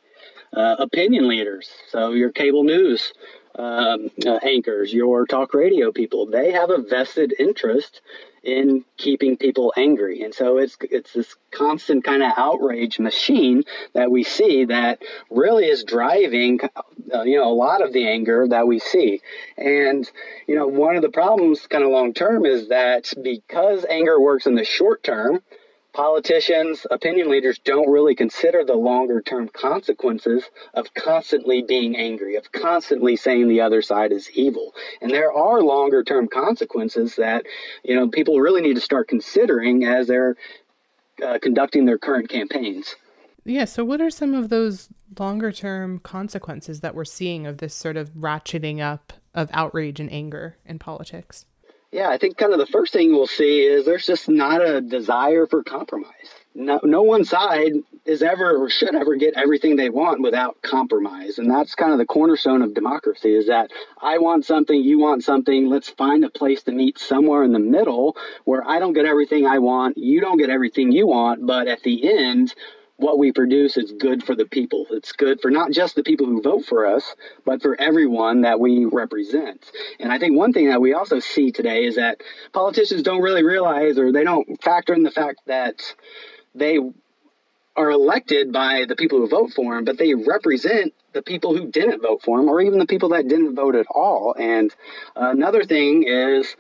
Uh, 0.52 0.76
opinion 0.80 1.30
leaders, 1.30 1.72
so 1.90 2.12
your 2.12 2.30
cable 2.30 2.64
news 2.64 3.14
um, 3.56 4.10
uh, 4.26 4.40
anchors, 4.44 4.94
your 4.94 5.26
talk 5.26 5.54
radio 5.54 5.92
people, 5.92 6.26
they 6.26 6.52
have 6.52 6.70
a 6.70 6.82
vested 6.82 7.34
interest 7.38 8.02
in 8.44 8.84
keeping 8.98 9.38
people 9.38 9.74
angry. 9.78 10.22
And 10.22 10.34
so 10.34 10.58
it's 10.58 10.76
it's 10.82 11.14
this 11.14 11.36
constant 11.52 12.04
kind 12.04 12.22
of 12.22 12.34
outrage 12.36 13.00
machine 13.00 13.64
that 13.94 14.12
we 14.12 14.24
see 14.24 14.66
that 14.66 15.02
really 15.30 15.66
is 15.66 15.84
driving 15.84 16.60
uh, 17.14 17.22
you 17.22 17.38
know 17.38 17.50
a 17.50 17.54
lot 17.54 17.82
of 17.82 17.94
the 17.94 18.08
anger 18.08 18.48
that 18.50 18.68
we 18.68 18.80
see. 18.80 19.22
And 19.58 20.10
you 20.48 20.56
know 20.56 20.68
one 20.68 20.96
of 20.96 21.02
the 21.02 21.10
problems 21.10 21.68
kind 21.68 21.84
of 21.84 21.92
long 21.92 22.14
term 22.14 22.46
is 22.46 22.68
that 22.68 23.14
because 23.22 23.86
anger 23.90 24.20
works 24.20 24.46
in 24.46 24.56
the 24.56 24.66
short 24.66 25.04
term, 25.04 25.42
Politicians, 25.94 26.88
opinion 26.90 27.30
leaders 27.30 27.60
don't 27.60 27.90
really 27.90 28.16
consider 28.16 28.66
the 28.66 28.74
longer 28.74 29.22
term 29.22 29.48
consequences 29.48 30.44
of 30.74 30.92
constantly 30.96 31.62
being 31.62 31.96
angry, 31.96 32.36
of 32.36 32.52
constantly 32.52 33.16
saying 33.16 33.48
the 33.48 33.62
other 33.62 33.84
side 33.84 34.12
is 34.12 34.32
evil. 34.32 34.74
And 35.02 35.12
there 35.12 35.32
are 35.32 35.62
longer 35.62 36.04
term 36.04 36.28
consequences 36.28 37.16
that, 37.18 37.46
you 37.84 37.96
know, 37.96 38.08
people 38.08 38.40
really 38.40 38.62
need 38.62 38.74
to 38.74 38.82
start 38.82 39.08
considering 39.08 39.84
as 39.84 40.08
they're 40.08 40.36
uh, 41.24 41.38
conducting 41.40 41.86
their 41.86 42.00
current 42.00 42.28
campaigns. 42.28 42.96
Yeah, 43.46 43.66
so 43.66 43.86
what 43.86 44.02
are 44.02 44.10
some 44.10 44.34
of 44.34 44.50
those 44.50 44.90
longer 45.20 45.52
term 45.52 46.00
consequences 46.00 46.80
that 46.80 46.96
we're 46.96 47.06
seeing 47.06 47.46
of 47.46 47.58
this 47.58 47.76
sort 47.76 47.98
of 47.98 48.10
ratcheting 48.16 48.80
up 48.80 49.14
of 49.36 49.50
outrage 49.54 50.00
and 50.00 50.12
anger 50.12 50.58
in 50.66 50.80
politics? 50.80 51.46
Yeah, 51.94 52.10
I 52.10 52.18
think 52.18 52.38
kind 52.38 52.54
of 52.54 52.58
the 52.58 52.66
first 52.66 52.92
thing 52.92 53.12
we'll 53.12 53.28
see 53.28 53.62
is 53.62 53.86
there's 53.86 54.08
just 54.08 54.28
not 54.28 54.68
a 54.68 54.82
desire 54.82 55.46
for 55.46 55.62
compromise. 55.62 56.10
No, 56.56 56.80
no 56.82 57.04
one 57.04 57.24
side 57.24 57.74
is 58.04 58.24
ever 58.24 58.58
or 58.58 58.68
should 58.72 58.96
ever 58.96 59.16
get 59.16 59.36
everything 59.36 59.76
they 59.76 59.92
want 59.92 60.20
without 60.20 60.60
compromise. 60.64 61.38
And 61.38 61.52
that's 61.52 61.76
kind 61.76 61.92
of 61.92 62.00
the 62.00 62.08
cornerstone 62.08 62.64
of 62.64 62.74
democracy 62.74 63.36
is 63.36 63.46
that 63.46 63.70
I 64.02 64.18
want 64.18 64.44
something, 64.44 64.76
you 64.76 64.98
want 64.98 65.24
something. 65.24 65.70
Let's 65.70 65.90
find 65.90 66.26
a 66.26 66.32
place 66.32 66.64
to 66.64 66.72
meet 66.72 66.98
somewhere 66.98 67.44
in 67.44 67.54
the 67.54 67.60
middle 67.60 68.18
where 68.44 68.68
I 68.68 68.80
don't 68.80 68.94
get 68.94 69.06
everything 69.06 69.46
I 69.46 69.60
want, 69.60 69.96
you 69.96 70.20
don't 70.20 70.40
get 70.40 70.50
everything 70.50 70.92
you 70.92 71.06
want, 71.06 71.46
but 71.46 71.68
at 71.68 71.84
the 71.84 72.12
end, 72.12 72.56
what 72.98 73.18
we 73.18 73.32
produce 73.32 73.78
is 73.78 73.92
good 73.92 74.24
for 74.24 74.36
the 74.36 74.46
people. 74.46 74.86
It's 74.92 75.12
good 75.12 75.42
for 75.42 75.52
not 75.52 75.72
just 75.72 75.96
the 75.96 76.04
people 76.04 76.28
who 76.28 76.42
vote 76.42 76.66
for 76.66 76.86
us, 76.86 77.16
but 77.46 77.62
for 77.62 77.80
everyone 77.80 78.42
that 78.42 78.60
we 78.60 78.86
represent. 78.86 79.70
And 80.00 80.12
I 80.12 80.20
think 80.20 80.38
one 80.38 80.54
thing 80.54 80.70
that 80.70 80.82
we 80.82 80.94
also 80.94 81.20
see 81.20 81.52
today 81.52 81.86
is 81.86 81.96
that 81.96 82.22
politicians 82.54 83.04
don't 83.04 83.22
really 83.22 83.44
realize 83.44 83.98
or 83.98 84.12
they 84.12 84.24
don't 84.24 84.62
factor 84.64 84.94
in 84.94 85.04
the 85.04 85.12
fact 85.12 85.42
that 85.48 85.96
they 86.56 86.80
are 87.76 87.90
elected 87.90 88.52
by 88.54 88.86
the 88.88 88.96
people 88.96 89.20
who 89.20 89.28
vote 89.28 89.52
for 89.52 89.76
them, 89.76 89.84
but 89.86 89.98
they 89.98 90.14
represent 90.14 90.94
the 91.14 91.24
people 91.24 91.58
who 91.58 91.72
didn't 91.72 92.02
vote 92.02 92.22
for 92.24 92.38
them 92.38 92.48
or 92.48 92.62
even 92.62 92.78
the 92.78 92.86
people 92.86 93.10
that 93.10 93.28
didn't 93.28 93.56
vote 93.56 93.76
at 93.76 93.88
all. 93.90 94.36
And 94.38 94.74
another 95.16 95.64
thing 95.64 96.04
is 96.08 96.56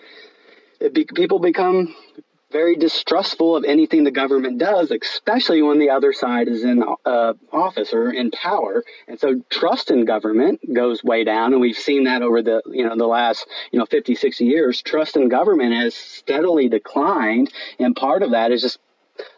be, 0.91 1.05
people 1.05 1.39
become 1.39 1.95
very 2.53 2.77
distrustful 2.77 3.57
of 3.57 3.65
anything 3.65 4.05
the 4.05 4.11
government 4.11 4.59
does, 4.59 4.91
especially 4.91 5.61
when 5.61 5.79
the 5.79 5.89
other 5.89 6.13
side 6.13 6.47
is 6.47 6.63
in 6.63 6.83
uh, 7.05 7.33
office 7.51 7.93
or 7.93 8.11
in 8.11 8.31
power. 8.31 8.83
And 9.07 9.19
so 9.19 9.41
trust 9.49 9.91
in 9.91 10.05
government 10.05 10.61
goes 10.73 11.03
way 11.03 11.25
down. 11.25 11.51
And 11.51 11.61
we've 11.61 11.77
seen 11.77 12.05
that 12.05 12.21
over 12.21 12.41
the, 12.41 12.61
you 12.67 12.87
know, 12.87 12.95
the 12.95 13.07
last, 13.07 13.45
you 13.71 13.79
know, 13.79 13.85
50, 13.85 14.15
60 14.15 14.45
years. 14.45 14.81
Trust 14.81 15.17
in 15.17 15.27
government 15.27 15.73
has 15.73 15.95
steadily 15.95 16.69
declined. 16.69 17.51
And 17.79 17.95
part 17.95 18.23
of 18.23 18.31
that 18.31 18.51
is 18.51 18.61
just 18.61 18.79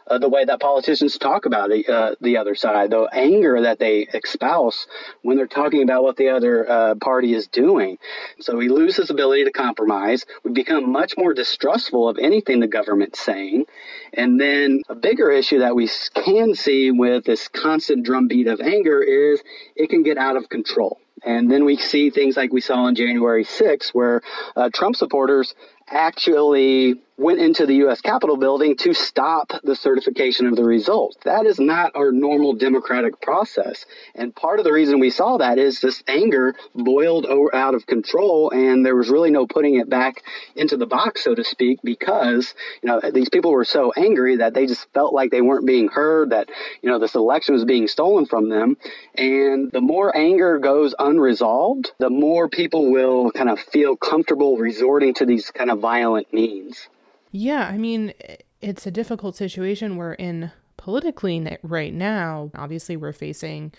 uh, 0.08 0.18
the 0.18 0.28
way 0.28 0.44
that 0.44 0.60
politicians 0.60 1.18
talk 1.18 1.46
about 1.46 1.70
the, 1.70 1.86
uh, 1.86 2.14
the 2.20 2.36
other 2.36 2.54
side, 2.54 2.90
the 2.90 3.08
anger 3.12 3.62
that 3.62 3.78
they 3.78 4.02
espouse 4.02 4.86
when 5.22 5.36
they're 5.36 5.46
talking 5.46 5.82
about 5.82 6.02
what 6.02 6.16
the 6.16 6.28
other 6.28 6.68
uh, 6.68 6.94
party 6.96 7.34
is 7.34 7.46
doing. 7.48 7.98
So 8.40 8.56
we 8.56 8.68
lose 8.68 8.96
this 8.96 9.10
ability 9.10 9.44
to 9.44 9.52
compromise. 9.52 10.24
We 10.44 10.52
become 10.52 10.90
much 10.90 11.14
more 11.16 11.34
distrustful 11.34 12.08
of 12.08 12.18
anything 12.18 12.60
the 12.60 12.66
government's 12.66 13.20
saying. 13.20 13.66
And 14.12 14.40
then 14.40 14.82
a 14.88 14.94
bigger 14.94 15.30
issue 15.30 15.60
that 15.60 15.74
we 15.74 15.88
can 16.14 16.54
see 16.54 16.90
with 16.90 17.24
this 17.24 17.48
constant 17.48 18.04
drumbeat 18.04 18.46
of 18.46 18.60
anger 18.60 19.02
is 19.02 19.42
it 19.74 19.90
can 19.90 20.02
get 20.02 20.18
out 20.18 20.36
of 20.36 20.48
control. 20.48 21.00
And 21.24 21.50
then 21.50 21.64
we 21.64 21.76
see 21.76 22.10
things 22.10 22.36
like 22.36 22.52
we 22.52 22.60
saw 22.60 22.84
on 22.84 22.94
January 22.94 23.44
6th, 23.44 23.90
where 23.90 24.20
uh, 24.54 24.70
Trump 24.72 24.96
supporters 24.96 25.54
actually 25.88 27.00
went 27.18 27.40
into 27.40 27.64
the 27.64 27.76
U.S. 27.76 28.00
Capitol 28.02 28.36
building 28.36 28.76
to 28.76 28.92
stop 28.92 29.52
the 29.64 29.74
certification 29.74 30.46
of 30.46 30.54
the 30.54 30.64
results. 30.64 31.16
That 31.24 31.46
is 31.46 31.58
not 31.58 31.92
our 31.94 32.12
normal 32.12 32.52
democratic 32.54 33.20
process. 33.22 33.86
And 34.14 34.34
part 34.34 34.58
of 34.58 34.64
the 34.64 34.72
reason 34.72 35.00
we 35.00 35.10
saw 35.10 35.38
that 35.38 35.58
is 35.58 35.80
this 35.80 36.02
anger 36.06 36.54
boiled 36.74 37.26
out 37.54 37.74
of 37.74 37.86
control, 37.86 38.50
and 38.50 38.84
there 38.84 38.94
was 38.94 39.08
really 39.08 39.30
no 39.30 39.46
putting 39.46 39.76
it 39.76 39.88
back 39.88 40.22
into 40.54 40.76
the 40.76 40.86
box, 40.86 41.24
so 41.24 41.34
to 41.34 41.42
speak, 41.42 41.80
because 41.82 42.54
you 42.82 42.88
know 42.88 43.00
these 43.12 43.30
people 43.30 43.52
were 43.52 43.64
so 43.64 43.92
angry 43.96 44.36
that 44.36 44.52
they 44.52 44.66
just 44.66 44.86
felt 44.92 45.14
like 45.14 45.30
they 45.30 45.40
weren't 45.40 45.66
being 45.66 45.88
heard, 45.88 46.30
that 46.30 46.50
you 46.82 46.90
know 46.90 46.98
this 46.98 47.14
election 47.14 47.54
was 47.54 47.64
being 47.64 47.88
stolen 47.88 48.26
from 48.26 48.50
them. 48.50 48.76
And 49.14 49.72
the 49.72 49.80
more 49.80 50.14
anger 50.14 50.58
goes 50.58 50.94
unresolved, 50.98 51.92
the 51.98 52.10
more 52.10 52.48
people 52.48 52.92
will 52.92 53.30
kind 53.32 53.48
of 53.48 53.58
feel 53.58 53.96
comfortable 53.96 54.58
resorting 54.58 55.14
to 55.14 55.24
these 55.24 55.50
kind 55.50 55.70
of 55.70 55.80
violent 55.80 56.32
means. 56.32 56.88
Yeah, 57.32 57.66
I 57.66 57.76
mean, 57.76 58.14
it's 58.60 58.86
a 58.86 58.90
difficult 58.90 59.36
situation 59.36 59.96
we're 59.96 60.14
in 60.14 60.50
politically 60.76 61.58
right 61.62 61.92
now. 61.92 62.50
Obviously, 62.54 62.96
we're 62.96 63.12
facing, 63.12 63.72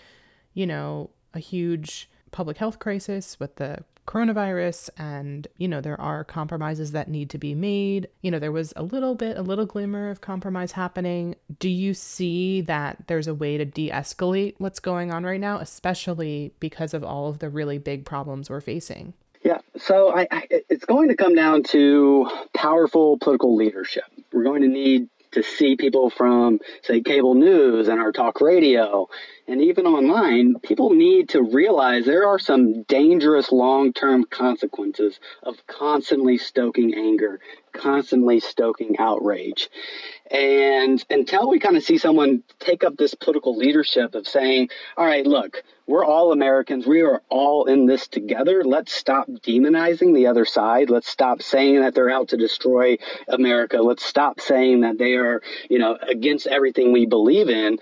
you 0.54 0.66
know, 0.66 1.10
a 1.34 1.38
huge 1.38 2.08
public 2.30 2.58
health 2.58 2.78
crisis 2.78 3.38
with 3.40 3.56
the 3.56 3.84
coronavirus 4.06 4.88
and 4.96 5.46
you 5.58 5.68
know 5.68 5.82
there 5.82 6.00
are 6.00 6.24
compromises 6.24 6.92
that 6.92 7.08
need 7.08 7.28
to 7.28 7.36
be 7.36 7.54
made. 7.54 8.08
You 8.22 8.30
know 8.30 8.38
there 8.38 8.52
was 8.52 8.72
a 8.74 8.82
little 8.82 9.14
bit 9.14 9.36
a 9.36 9.42
little 9.42 9.66
glimmer 9.66 10.08
of 10.08 10.22
compromise 10.22 10.72
happening. 10.72 11.36
Do 11.58 11.68
you 11.68 11.92
see 11.92 12.62
that 12.62 13.04
there's 13.06 13.26
a 13.26 13.34
way 13.34 13.58
to 13.58 13.66
de-escalate 13.66 14.54
what's 14.56 14.80
going 14.80 15.12
on 15.12 15.24
right 15.24 15.40
now 15.40 15.58
especially 15.58 16.54
because 16.58 16.94
of 16.94 17.04
all 17.04 17.28
of 17.28 17.38
the 17.38 17.50
really 17.50 17.76
big 17.76 18.06
problems 18.06 18.48
we're 18.48 18.62
facing 18.62 19.12
yeah, 19.42 19.58
so 19.76 20.14
I, 20.14 20.26
I, 20.30 20.46
it's 20.68 20.84
going 20.84 21.08
to 21.08 21.16
come 21.16 21.34
down 21.34 21.62
to 21.64 22.28
powerful 22.54 23.18
political 23.18 23.54
leadership. 23.56 24.04
We're 24.32 24.44
going 24.44 24.62
to 24.62 24.68
need 24.68 25.08
to 25.32 25.42
see 25.42 25.76
people 25.76 26.10
from, 26.10 26.58
say, 26.82 27.00
cable 27.00 27.34
news 27.34 27.88
and 27.88 28.00
our 28.00 28.12
talk 28.12 28.40
radio 28.40 29.08
and 29.48 29.62
even 29.62 29.86
online, 29.86 30.56
people 30.60 30.90
need 30.90 31.30
to 31.30 31.42
realize 31.42 32.04
there 32.04 32.28
are 32.28 32.38
some 32.38 32.82
dangerous 32.82 33.50
long 33.50 33.94
term 33.94 34.24
consequences 34.24 35.18
of 35.42 35.66
constantly 35.66 36.36
stoking 36.36 36.94
anger, 36.94 37.40
constantly 37.72 38.40
stoking 38.40 38.98
outrage. 38.98 39.70
And 40.30 41.02
until 41.10 41.48
we 41.48 41.58
kind 41.58 41.76
of 41.76 41.82
see 41.82 41.98
someone 41.98 42.42
take 42.58 42.84
up 42.84 42.96
this 42.96 43.14
political 43.14 43.56
leadership 43.56 44.14
of 44.14 44.26
saying, 44.26 44.68
all 44.96 45.06
right, 45.06 45.26
look, 45.26 45.62
we're 45.86 46.04
all 46.04 46.32
Americans. 46.32 46.86
We 46.86 47.00
are 47.00 47.22
all 47.30 47.64
in 47.64 47.86
this 47.86 48.08
together. 48.08 48.62
Let's 48.62 48.92
stop 48.92 49.26
demonizing 49.28 50.14
the 50.14 50.26
other 50.26 50.44
side. 50.44 50.90
Let's 50.90 51.08
stop 51.08 51.40
saying 51.40 51.80
that 51.80 51.94
they're 51.94 52.10
out 52.10 52.28
to 52.28 52.36
destroy 52.36 52.98
America. 53.26 53.78
Let's 53.78 54.04
stop 54.04 54.38
saying 54.40 54.82
that 54.82 54.98
they 54.98 55.14
are, 55.14 55.40
you 55.70 55.78
know, 55.78 55.96
against 56.06 56.46
everything 56.46 56.92
we 56.92 57.06
believe 57.06 57.48
in 57.48 57.78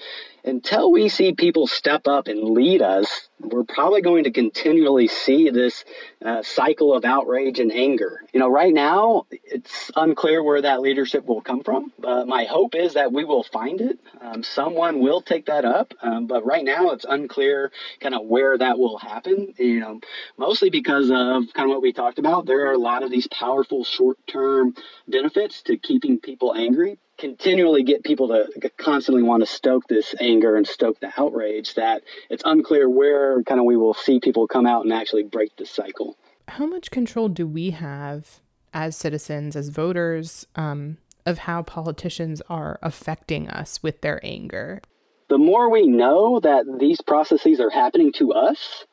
until 0.46 0.92
we 0.92 1.08
see 1.08 1.34
people 1.34 1.66
step 1.66 2.06
up 2.06 2.28
and 2.28 2.42
lead 2.42 2.80
us, 2.80 3.28
we're 3.40 3.64
probably 3.64 4.00
going 4.00 4.24
to 4.24 4.30
continually 4.30 5.08
see 5.08 5.50
this 5.50 5.84
uh, 6.24 6.42
cycle 6.42 6.94
of 6.94 7.04
outrage 7.04 7.58
and 7.58 7.72
anger. 7.72 8.22
You 8.32 8.40
know, 8.40 8.48
right 8.48 8.72
now, 8.72 9.26
it's 9.30 9.90
unclear 9.96 10.42
where 10.42 10.62
that 10.62 10.80
leadership 10.80 11.26
will 11.26 11.40
come 11.40 11.62
from. 11.62 11.92
But 11.98 12.26
my 12.26 12.44
hope 12.44 12.74
is 12.74 12.94
that 12.94 13.12
we 13.12 13.24
will 13.24 13.42
find 13.42 13.80
it. 13.80 13.98
Um, 14.20 14.42
someone 14.42 15.00
will 15.00 15.20
take 15.20 15.46
that 15.46 15.64
up. 15.64 15.92
Um, 16.00 16.26
but 16.26 16.46
right 16.46 16.64
now, 16.64 16.90
it's 16.90 17.04
unclear 17.06 17.72
kind 18.00 18.14
of 18.14 18.24
where 18.24 18.56
that 18.56 18.78
will 18.78 18.98
happen. 18.98 19.52
You 19.58 19.80
know, 19.80 20.00
mostly 20.38 20.70
because 20.70 21.10
of 21.10 21.52
kind 21.52 21.68
of 21.68 21.70
what 21.70 21.82
we 21.82 21.92
talked 21.92 22.18
about. 22.18 22.46
There 22.46 22.68
are 22.68 22.72
a 22.72 22.78
lot 22.78 23.02
of 23.02 23.10
these 23.10 23.26
powerful 23.26 23.84
short 23.84 24.18
term 24.26 24.74
benefits 25.08 25.62
to 25.62 25.76
keeping 25.76 26.20
people 26.20 26.54
angry 26.54 26.98
continually 27.18 27.82
get 27.82 28.04
people 28.04 28.28
to 28.28 28.70
constantly 28.76 29.22
want 29.22 29.42
to 29.42 29.46
stoke 29.46 29.86
this 29.88 30.14
anger 30.20 30.56
and 30.56 30.66
stoke 30.66 31.00
the 31.00 31.12
outrage 31.16 31.74
that 31.74 32.02
it's 32.30 32.42
unclear 32.44 32.88
where 32.88 33.42
kind 33.44 33.60
of 33.60 33.66
we 33.66 33.76
will 33.76 33.94
see 33.94 34.20
people 34.20 34.46
come 34.46 34.66
out 34.66 34.84
and 34.84 34.92
actually 34.92 35.22
break 35.22 35.56
the 35.56 35.66
cycle. 35.66 36.16
How 36.48 36.66
much 36.66 36.90
control 36.90 37.28
do 37.28 37.46
we 37.46 37.70
have 37.70 38.40
as 38.72 38.96
citizens, 38.96 39.56
as 39.56 39.70
voters, 39.70 40.46
um, 40.54 40.98
of 41.24 41.38
how 41.38 41.62
politicians 41.62 42.40
are 42.48 42.78
affecting 42.82 43.48
us 43.48 43.82
with 43.82 44.00
their 44.00 44.20
anger? 44.24 44.80
The 45.28 45.38
more 45.38 45.68
we 45.70 45.86
know 45.86 46.38
that 46.40 46.64
these 46.78 47.00
processes 47.00 47.58
are 47.58 47.70
happening 47.70 48.12
to 48.14 48.32
us, 48.32 48.84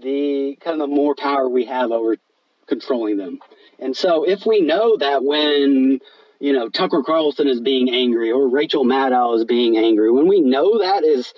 the 0.00 0.56
kind 0.62 0.80
of 0.80 0.88
the 0.88 0.94
more 0.94 1.14
power 1.14 1.48
we 1.48 1.66
have 1.66 1.90
over 1.90 2.16
controlling 2.66 3.18
them. 3.18 3.38
And 3.78 3.94
so 3.94 4.24
if 4.24 4.46
we 4.46 4.60
know 4.60 4.96
that 4.96 5.22
when 5.22 6.00
you 6.40 6.52
know, 6.52 6.68
Tucker 6.68 7.02
Carlson 7.02 7.48
is 7.48 7.60
being 7.60 7.90
angry 7.90 8.30
or 8.32 8.48
Rachel 8.48 8.84
Maddow 8.84 9.36
is 9.36 9.44
being 9.44 9.76
angry, 9.76 10.10
when 10.10 10.28
we 10.28 10.40
know 10.40 10.78
that 10.78 11.04
is 11.04 11.32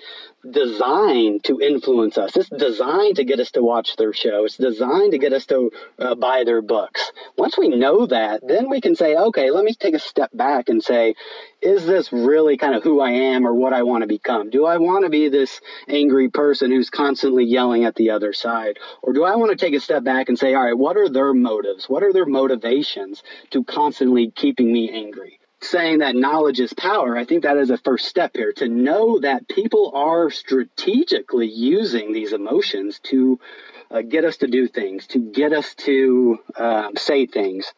designed 0.49 1.43
to 1.45 1.59
influence 1.59 2.17
us. 2.17 2.35
It's 2.35 2.49
designed 2.49 3.17
to 3.17 3.23
get 3.23 3.39
us 3.39 3.51
to 3.51 3.63
watch 3.63 3.95
their 3.95 4.13
show. 4.13 4.45
It's 4.45 4.57
designed 4.57 5.11
to 5.11 5.17
get 5.17 5.33
us 5.33 5.45
to 5.47 5.71
uh, 5.99 6.15
buy 6.15 6.43
their 6.43 6.61
books. 6.61 7.11
Once 7.37 7.57
we 7.57 7.69
know 7.69 8.05
that, 8.07 8.41
then 8.47 8.69
we 8.69 8.81
can 8.81 8.95
say, 8.95 9.15
okay, 9.15 9.51
let 9.51 9.63
me 9.63 9.73
take 9.73 9.93
a 9.93 9.99
step 9.99 10.31
back 10.33 10.69
and 10.69 10.83
say, 10.83 11.15
is 11.61 11.85
this 11.85 12.11
really 12.13 12.57
kind 12.57 12.75
of 12.75 12.83
who 12.83 13.01
I 13.01 13.11
am 13.11 13.45
or 13.45 13.53
what 13.53 13.73
I 13.73 13.83
want 13.83 14.01
to 14.03 14.07
become? 14.07 14.49
Do 14.49 14.65
I 14.65 14.77
want 14.77 15.05
to 15.05 15.09
be 15.09 15.29
this 15.29 15.59
angry 15.87 16.29
person 16.29 16.71
who's 16.71 16.89
constantly 16.89 17.45
yelling 17.45 17.83
at 17.85 17.95
the 17.95 18.11
other 18.11 18.33
side? 18.33 18.77
Or 19.01 19.13
do 19.13 19.23
I 19.23 19.35
want 19.35 19.51
to 19.51 19.57
take 19.57 19.73
a 19.73 19.79
step 19.79 20.03
back 20.03 20.29
and 20.29 20.37
say, 20.37 20.53
all 20.53 20.63
right, 20.63 20.77
what 20.77 20.97
are 20.97 21.09
their 21.09 21.33
motives? 21.33 21.89
What 21.89 22.03
are 22.03 22.13
their 22.13 22.25
motivations 22.25 23.23
to 23.51 23.63
constantly 23.63 24.31
keeping 24.31 24.71
me 24.71 24.89
angry? 24.91 25.39
Saying 25.61 25.99
that 25.99 26.15
knowledge 26.15 26.59
is 26.59 26.73
power, 26.73 27.17
I 27.17 27.25
think 27.25 27.43
that 27.43 27.57
is 27.57 27.69
a 27.69 27.77
first 27.77 28.05
step 28.05 28.31
here 28.35 28.53
to 28.53 28.67
know 28.67 29.19
that 29.19 29.47
people 29.47 29.91
are 29.95 30.29
strategically 30.29 31.47
using 31.47 32.13
these 32.13 32.33
emotions 32.33 32.99
to 33.05 33.39
uh, 33.89 34.01
get 34.01 34.25
us 34.25 34.37
to 34.37 34.47
do 34.47 34.67
things, 34.67 35.07
to 35.07 35.19
get 35.19 35.53
us 35.53 35.73
to 35.75 36.39
um, 36.57 36.95
say 36.95 37.25
things. 37.25 37.73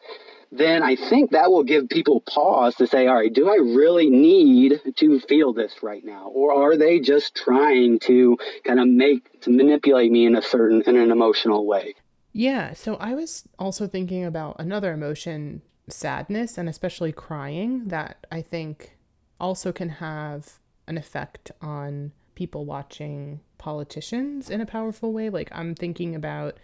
Then 0.52 0.82
I 0.82 0.96
think 0.96 1.30
that 1.30 1.50
will 1.50 1.62
give 1.62 1.88
people 1.88 2.22
pause 2.22 2.74
to 2.76 2.86
say, 2.86 3.06
all 3.06 3.14
right, 3.14 3.32
do 3.32 3.48
I 3.48 3.54
really 3.54 4.10
need 4.10 4.80
to 4.96 5.20
feel 5.20 5.52
this 5.52 5.80
right 5.80 6.04
now? 6.04 6.26
Or 6.26 6.52
are 6.52 6.76
they 6.76 6.98
just 6.98 7.36
trying 7.36 8.00
to 8.00 8.36
kind 8.64 8.80
of 8.80 8.88
make, 8.88 9.40
to 9.42 9.50
manipulate 9.50 10.10
me 10.10 10.26
in 10.26 10.34
a 10.34 10.42
certain, 10.42 10.82
in 10.82 10.96
an 10.96 11.12
emotional 11.12 11.66
way? 11.66 11.94
Yeah. 12.32 12.72
So 12.72 12.96
I 12.96 13.14
was 13.14 13.44
also 13.60 13.86
thinking 13.86 14.24
about 14.24 14.56
another 14.58 14.92
emotion 14.92 15.62
sadness 15.90 16.58
and 16.58 16.68
especially 16.68 17.12
crying 17.12 17.88
that 17.88 18.26
I 18.30 18.42
think 18.42 18.96
also 19.38 19.72
can 19.72 19.88
have 19.88 20.58
an 20.86 20.98
effect 20.98 21.50
on 21.60 22.12
people 22.34 22.64
watching 22.64 23.40
politicians 23.58 24.50
in 24.50 24.60
a 24.60 24.66
powerful 24.66 25.12
way. 25.12 25.30
Like 25.30 25.50
I'm 25.52 25.74
thinking 25.74 26.14
about 26.14 26.56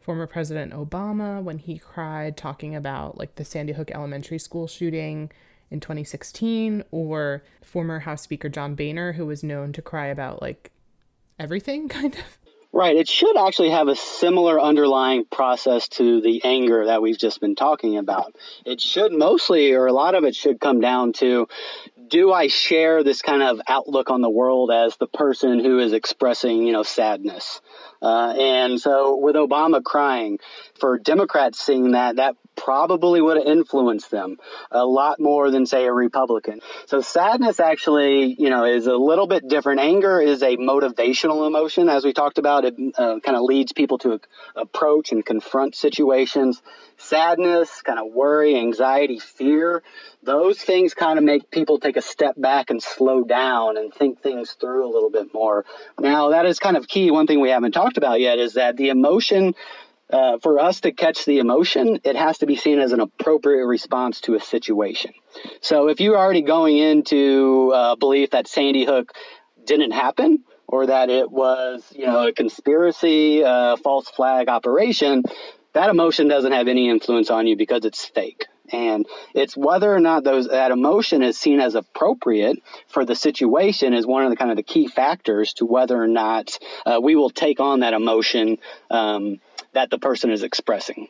former 0.00 0.26
President 0.26 0.72
Obama 0.72 1.42
when 1.42 1.58
he 1.58 1.78
cried 1.78 2.36
talking 2.36 2.74
about 2.74 3.16
like 3.18 3.36
the 3.36 3.44
Sandy 3.44 3.72
Hook 3.72 3.90
Elementary 3.92 4.38
School 4.38 4.66
shooting 4.66 5.30
in 5.70 5.80
2016 5.80 6.84
or 6.90 7.42
former 7.62 8.00
House 8.00 8.22
Speaker 8.22 8.48
John 8.48 8.74
Boehner 8.74 9.12
who 9.12 9.26
was 9.26 9.42
known 9.42 9.72
to 9.72 9.82
cry 9.82 10.06
about 10.06 10.42
like 10.42 10.72
everything 11.38 11.88
kind 12.00 12.14
of. 12.14 12.38
Right. 12.74 12.96
It 12.96 13.06
should 13.06 13.36
actually 13.36 13.68
have 13.70 13.88
a 13.88 13.96
similar 13.96 14.58
underlying 14.58 15.26
process 15.26 15.88
to 15.90 16.22
the 16.22 16.42
anger 16.42 16.86
that 16.86 17.02
we've 17.02 17.18
just 17.18 17.38
been 17.38 17.54
talking 17.54 17.98
about. 17.98 18.34
It 18.64 18.80
should 18.80 19.12
mostly, 19.12 19.72
or 19.72 19.86
a 19.86 19.92
lot 19.92 20.14
of 20.14 20.24
it 20.24 20.34
should 20.34 20.58
come 20.58 20.80
down 20.80 21.12
to 21.14 21.48
do 22.08 22.32
I 22.32 22.48
share 22.48 23.04
this 23.04 23.20
kind 23.20 23.42
of 23.42 23.60
outlook 23.68 24.10
on 24.10 24.22
the 24.22 24.30
world 24.30 24.70
as 24.70 24.96
the 24.96 25.06
person 25.06 25.60
who 25.60 25.80
is 25.80 25.92
expressing, 25.92 26.66
you 26.66 26.72
know, 26.72 26.82
sadness? 26.82 27.60
Uh, 28.00 28.34
and 28.38 28.80
so 28.80 29.16
with 29.16 29.36
Obama 29.36 29.82
crying, 29.82 30.38
for 30.78 30.98
Democrats 30.98 31.58
seeing 31.58 31.92
that, 31.92 32.16
that 32.16 32.36
probably 32.56 33.20
would 33.20 33.36
have 33.36 33.46
influenced 33.46 34.10
them 34.10 34.38
a 34.70 34.84
lot 34.84 35.20
more 35.20 35.50
than 35.50 35.66
say 35.66 35.84
a 35.84 35.92
Republican. 35.92 36.60
So 36.86 37.00
sadness 37.00 37.60
actually, 37.60 38.34
you 38.38 38.50
know, 38.50 38.64
is 38.64 38.86
a 38.86 38.96
little 38.96 39.26
bit 39.26 39.48
different. 39.48 39.80
Anger 39.80 40.20
is 40.20 40.42
a 40.42 40.56
motivational 40.56 41.46
emotion, 41.46 41.88
as 41.88 42.04
we 42.04 42.12
talked 42.12 42.38
about. 42.38 42.64
It 42.64 42.74
uh, 42.96 43.20
kind 43.20 43.36
of 43.36 43.42
leads 43.42 43.72
people 43.72 43.98
to 43.98 44.20
approach 44.54 45.12
and 45.12 45.24
confront 45.24 45.74
situations. 45.74 46.62
Sadness, 46.98 47.82
kind 47.82 47.98
of 47.98 48.12
worry, 48.12 48.56
anxiety, 48.56 49.18
fear, 49.18 49.82
those 50.22 50.58
things 50.58 50.94
kind 50.94 51.18
of 51.18 51.24
make 51.24 51.50
people 51.50 51.80
take 51.80 51.96
a 51.96 52.02
step 52.02 52.34
back 52.36 52.70
and 52.70 52.80
slow 52.80 53.24
down 53.24 53.76
and 53.76 53.92
think 53.92 54.20
things 54.22 54.52
through 54.52 54.86
a 54.86 54.90
little 54.92 55.10
bit 55.10 55.34
more. 55.34 55.64
Now, 55.98 56.30
that 56.30 56.46
is 56.46 56.60
kind 56.60 56.76
of 56.76 56.86
key. 56.86 57.10
One 57.10 57.26
thing 57.26 57.40
we 57.40 57.50
haven't 57.50 57.72
talked 57.72 57.96
about 57.96 58.20
yet 58.20 58.38
is 58.38 58.54
that 58.54 58.76
the 58.76 58.90
emotion 58.90 59.54
uh, 60.12 60.38
for 60.38 60.58
us 60.58 60.80
to 60.82 60.92
catch 60.92 61.24
the 61.24 61.38
emotion, 61.38 62.00
it 62.04 62.16
has 62.16 62.38
to 62.38 62.46
be 62.46 62.56
seen 62.56 62.78
as 62.78 62.92
an 62.92 63.00
appropriate 63.00 63.66
response 63.66 64.20
to 64.22 64.34
a 64.34 64.40
situation. 64.40 65.12
So 65.60 65.88
if 65.88 66.00
you're 66.00 66.18
already 66.18 66.42
going 66.42 66.78
into 66.78 67.72
uh, 67.74 67.96
belief 67.96 68.30
that 68.30 68.46
Sandy 68.46 68.84
Hook 68.84 69.12
didn't 69.64 69.92
happen 69.92 70.44
or 70.66 70.86
that 70.86 71.10
it 71.10 71.30
was, 71.30 71.84
you 71.94 72.06
know, 72.06 72.26
a 72.28 72.32
conspiracy, 72.32 73.42
uh, 73.42 73.76
false 73.76 74.08
flag 74.08 74.48
operation, 74.48 75.22
that 75.72 75.88
emotion 75.88 76.28
doesn't 76.28 76.52
have 76.52 76.68
any 76.68 76.88
influence 76.90 77.30
on 77.30 77.46
you 77.46 77.56
because 77.56 77.84
it's 77.84 78.04
fake. 78.04 78.46
And 78.72 79.06
it's 79.34 79.56
whether 79.56 79.92
or 79.92 80.00
not 80.00 80.24
those 80.24 80.48
that 80.48 80.70
emotion 80.70 81.22
is 81.22 81.38
seen 81.38 81.60
as 81.60 81.74
appropriate 81.74 82.62
for 82.88 83.04
the 83.04 83.14
situation 83.14 83.92
is 83.94 84.06
one 84.06 84.24
of 84.24 84.30
the 84.30 84.36
kind 84.36 84.50
of 84.50 84.56
the 84.56 84.62
key 84.62 84.88
factors 84.88 85.52
to 85.54 85.66
whether 85.66 86.00
or 86.00 86.08
not 86.08 86.58
uh, 86.86 87.00
we 87.02 87.14
will 87.14 87.30
take 87.30 87.60
on 87.60 87.80
that 87.80 87.94
emotion 87.94 88.58
um, 88.90 89.40
that 89.72 89.90
the 89.90 89.98
person 89.98 90.30
is 90.30 90.42
expressing. 90.42 91.08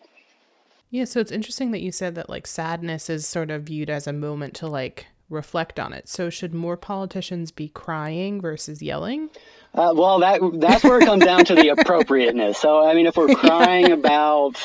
Yeah, 0.91 1.05
so 1.05 1.21
it's 1.21 1.33
interesting 1.33 1.71
that 1.71 1.81
you 1.81 1.91
said 1.91 2.15
that 2.17 2.29
like 2.29 2.47
sadness 2.47 3.09
is 3.09 3.27
sort 3.27 3.51
of 3.51 3.63
viewed 3.63 3.89
as 3.89 4.07
a 4.07 4.13
moment 4.13 4.55
to 4.57 4.67
like 4.67 5.07
reflect 5.31 5.81
on 5.81 5.93
it. 5.93 6.09
So 6.09 6.31
should 6.31 6.53
more 6.53 6.77
politicians 6.77 7.51
be 7.51 7.69
crying 7.69 8.41
versus 8.41 8.83
yelling? 8.83 9.31
Uh, 9.75 9.93
well, 9.97 10.19
that 10.21 10.41
that's 10.61 10.85
where 10.85 10.99
it 10.99 11.07
comes 11.07 11.25
down 11.25 11.47
to 11.47 11.55
the 11.55 11.69
appropriateness. 11.79 12.59
So 12.59 12.87
I 12.87 12.95
mean, 12.95 13.07
if 13.07 13.17
we're 13.17 13.35
crying 13.35 13.91
about 13.99 14.57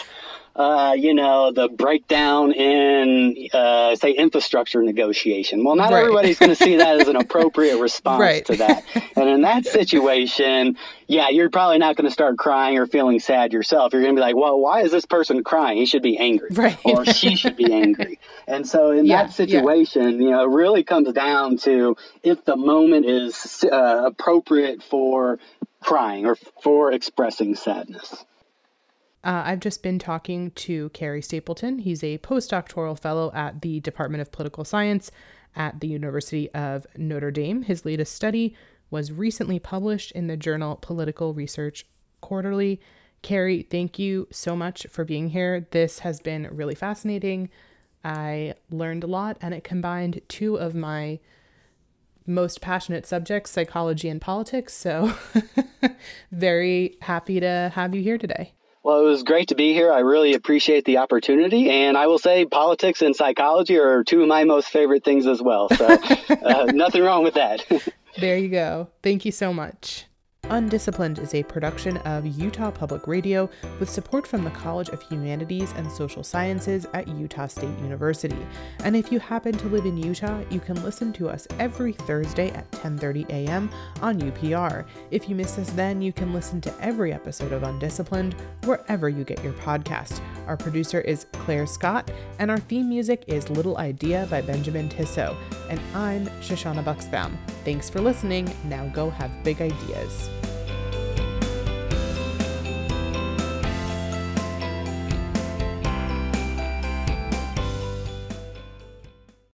uh, 0.57 0.95
you 0.97 1.13
know, 1.13 1.51
the 1.53 1.69
breakdown 1.69 2.51
in, 2.51 3.47
uh, 3.53 3.95
say, 3.95 4.11
infrastructure 4.11 4.81
negotiation. 4.83 5.63
Well, 5.63 5.75
not 5.77 5.93
Right. 5.93 6.01
everybody's 6.01 6.39
going 6.39 6.49
to 6.49 6.55
see 6.55 6.77
that 6.77 6.97
as 6.97 7.07
an 7.07 7.15
appropriate 7.25 7.77
response 7.77 8.21
Right. 8.21 8.45
to 8.45 8.57
that. 8.57 8.85
And 9.15 9.29
in 9.29 9.41
that 9.43 9.65
situation, 9.65 10.77
yeah, 11.07 11.29
you're 11.29 11.51
probably 11.51 11.77
not 11.79 11.95
going 11.95 12.07
to 12.07 12.11
start 12.13 12.37
crying 12.39 12.77
or 12.79 12.87
feeling 12.87 13.19
sad 13.19 13.53
yourself. 13.53 13.93
You're 13.93 14.01
going 14.01 14.15
to 14.15 14.19
be 14.19 14.23
like, 14.23 14.35
well, 14.35 14.59
why 14.59 14.81
is 14.81 14.91
this 14.91 15.05
person 15.05 15.43
crying? 15.43 15.77
He 15.77 15.85
should 15.85 16.03
be 16.03 16.17
angry. 16.17 16.49
Right. 16.53 16.77
Or 16.83 17.05
she 17.05 17.35
should 17.35 17.55
be 17.55 17.71
angry. 17.73 18.19
And 18.47 18.67
so 18.67 18.91
in 18.91 19.05
Yeah, 19.05 19.23
that 19.25 19.33
situation, 19.33 20.21
you 20.21 20.31
know, 20.31 20.43
it 20.43 20.49
really 20.55 20.83
comes 20.83 21.11
down 21.13 21.57
to 21.59 21.97
if 22.23 22.43
the 22.45 22.57
moment 22.57 23.05
is 23.05 23.63
uh, 23.71 24.03
appropriate 24.07 24.83
for 24.83 25.39
crying 25.81 26.25
or 26.25 26.35
for 26.63 26.91
expressing 26.91 27.55
sadness. 27.55 28.25
Uh, 29.23 29.43
I've 29.45 29.59
just 29.59 29.83
been 29.83 29.99
talking 29.99 30.51
to 30.51 30.89
Carey 30.89 31.21
Stapleton. 31.21 31.79
He's 31.79 32.03
a 32.03 32.19
postdoctoral 32.19 32.99
fellow 32.99 33.31
at 33.33 33.61
the 33.61 33.79
Department 33.79 34.21
of 34.21 34.31
Political 34.31 34.65
Science 34.65 35.11
at 35.55 35.79
the 35.79 35.87
University 35.87 36.49
of 36.53 36.85
Notre 36.95 37.31
Dame. 37.31 37.63
His 37.63 37.85
latest 37.85 38.13
study 38.13 38.55
was 38.89 39.11
recently 39.11 39.59
published 39.59 40.11
in 40.11 40.27
the 40.27 40.37
journal 40.37 40.77
Political 40.81 41.33
Research 41.33 41.85
Quarterly. 42.21 42.79
Carey, 43.21 43.63
thank 43.63 43.99
you 43.99 44.27
so 44.31 44.55
much 44.55 44.85
for 44.89 45.03
being 45.03 45.29
here. 45.29 45.67
This 45.71 45.99
has 45.99 46.21
been 46.21 46.47
really 46.51 46.75
fascinating. 46.75 47.49
I 48.03 48.53
learned 48.69 49.03
a 49.03 49.07
lot, 49.07 49.37
and 49.41 49.53
it 49.53 49.63
combined 49.63 50.21
two 50.29 50.55
of 50.57 50.75
my 50.75 51.19
most 52.25 52.61
passionate 52.61 53.05
subjects, 53.05 53.51
psychology 53.51 54.09
and 54.09 54.21
politics. 54.21 54.73
So, 54.73 55.13
very 56.31 56.97
happy 57.01 57.39
to 57.39 57.71
have 57.73 57.95
you 57.95 58.03
here 58.03 58.17
today. 58.17 58.53
Well, 58.87 59.01
it 59.01 59.09
was 59.09 59.23
great 59.23 59.49
to 59.49 59.55
be 59.55 59.73
here. 59.73 59.91
I 59.91 59.99
really 59.99 60.33
appreciate 60.33 60.85
the 60.85 60.99
opportunity. 60.99 61.69
And 61.69 61.97
I 61.97 62.07
will 62.07 62.19
say 62.19 62.45
politics 62.45 63.01
and 63.01 63.13
psychology 63.13 63.77
are 63.77 64.01
two 64.05 64.21
of 64.21 64.29
my 64.29 64.45
most 64.45 64.69
favorite 64.69 65.03
things 65.03 65.27
as 65.27 65.41
well. 65.41 65.67
So, 65.75 65.85
uh, 66.29 66.63
nothing 66.73 67.03
wrong 67.03 67.21
with 67.25 67.33
that. 67.33 67.65
There 68.17 68.37
you 68.37 68.47
go. 68.47 68.87
Thank 69.03 69.25
you 69.25 69.33
so 69.33 69.51
much. 69.51 70.06
Undisciplined 70.49 71.19
is 71.19 71.35
a 71.35 71.43
production 71.43 71.97
of 71.97 72.25
Utah 72.25 72.71
Public 72.71 73.05
Radio 73.05 73.49
with 73.81 73.89
support 73.89 74.25
from 74.25 74.45
the 74.45 74.49
College 74.51 74.87
of 74.89 75.01
Humanities 75.01 75.73
and 75.75 75.91
Social 75.91 76.23
Sciences 76.23 76.87
at 76.93 77.05
Utah 77.05 77.47
State 77.47 77.77
University. 77.79 78.37
And 78.85 78.95
if 78.95 79.11
you 79.11 79.19
happen 79.19 79.51
to 79.57 79.67
live 79.67 79.85
in 79.85 79.97
Utah, 79.97 80.41
you 80.49 80.61
can 80.61 80.81
listen 80.83 81.11
to 81.13 81.27
us 81.27 81.49
every 81.59 81.91
Thursday 81.91 82.49
at 82.51 82.71
10:30 82.71 83.29
a.m. 83.29 83.69
on 84.01 84.21
UPR. 84.21 84.85
If 85.11 85.27
you 85.27 85.35
miss 85.35 85.57
us 85.57 85.69
then, 85.71 86.01
you 86.01 86.13
can 86.13 86.33
listen 86.33 86.61
to 86.61 86.73
every 86.79 87.11
episode 87.11 87.51
of 87.51 87.63
Undisciplined 87.63 88.33
wherever 88.63 89.09
you 89.09 89.25
get 89.25 89.43
your 89.43 89.53
podcast. 89.53 90.21
Our 90.47 90.55
producer 90.55 91.01
is 91.01 91.25
Claire 91.33 91.67
Scott, 91.67 92.09
and 92.39 92.49
our 92.49 92.59
theme 92.59 92.87
music 92.87 93.25
is 93.27 93.49
Little 93.49 93.77
Idea 93.77 94.25
by 94.29 94.41
Benjamin 94.41 94.87
Tissot. 94.87 95.35
And 95.69 95.81
I'm 95.93 96.25
Shoshana 96.39 96.85
Bucksbaum. 96.85 97.35
Thanks 97.65 97.89
for 97.89 97.99
listening. 97.99 98.49
Now 98.63 98.87
go 98.87 99.09
have 99.09 99.43
big 99.43 99.61
ideas. 99.61 100.29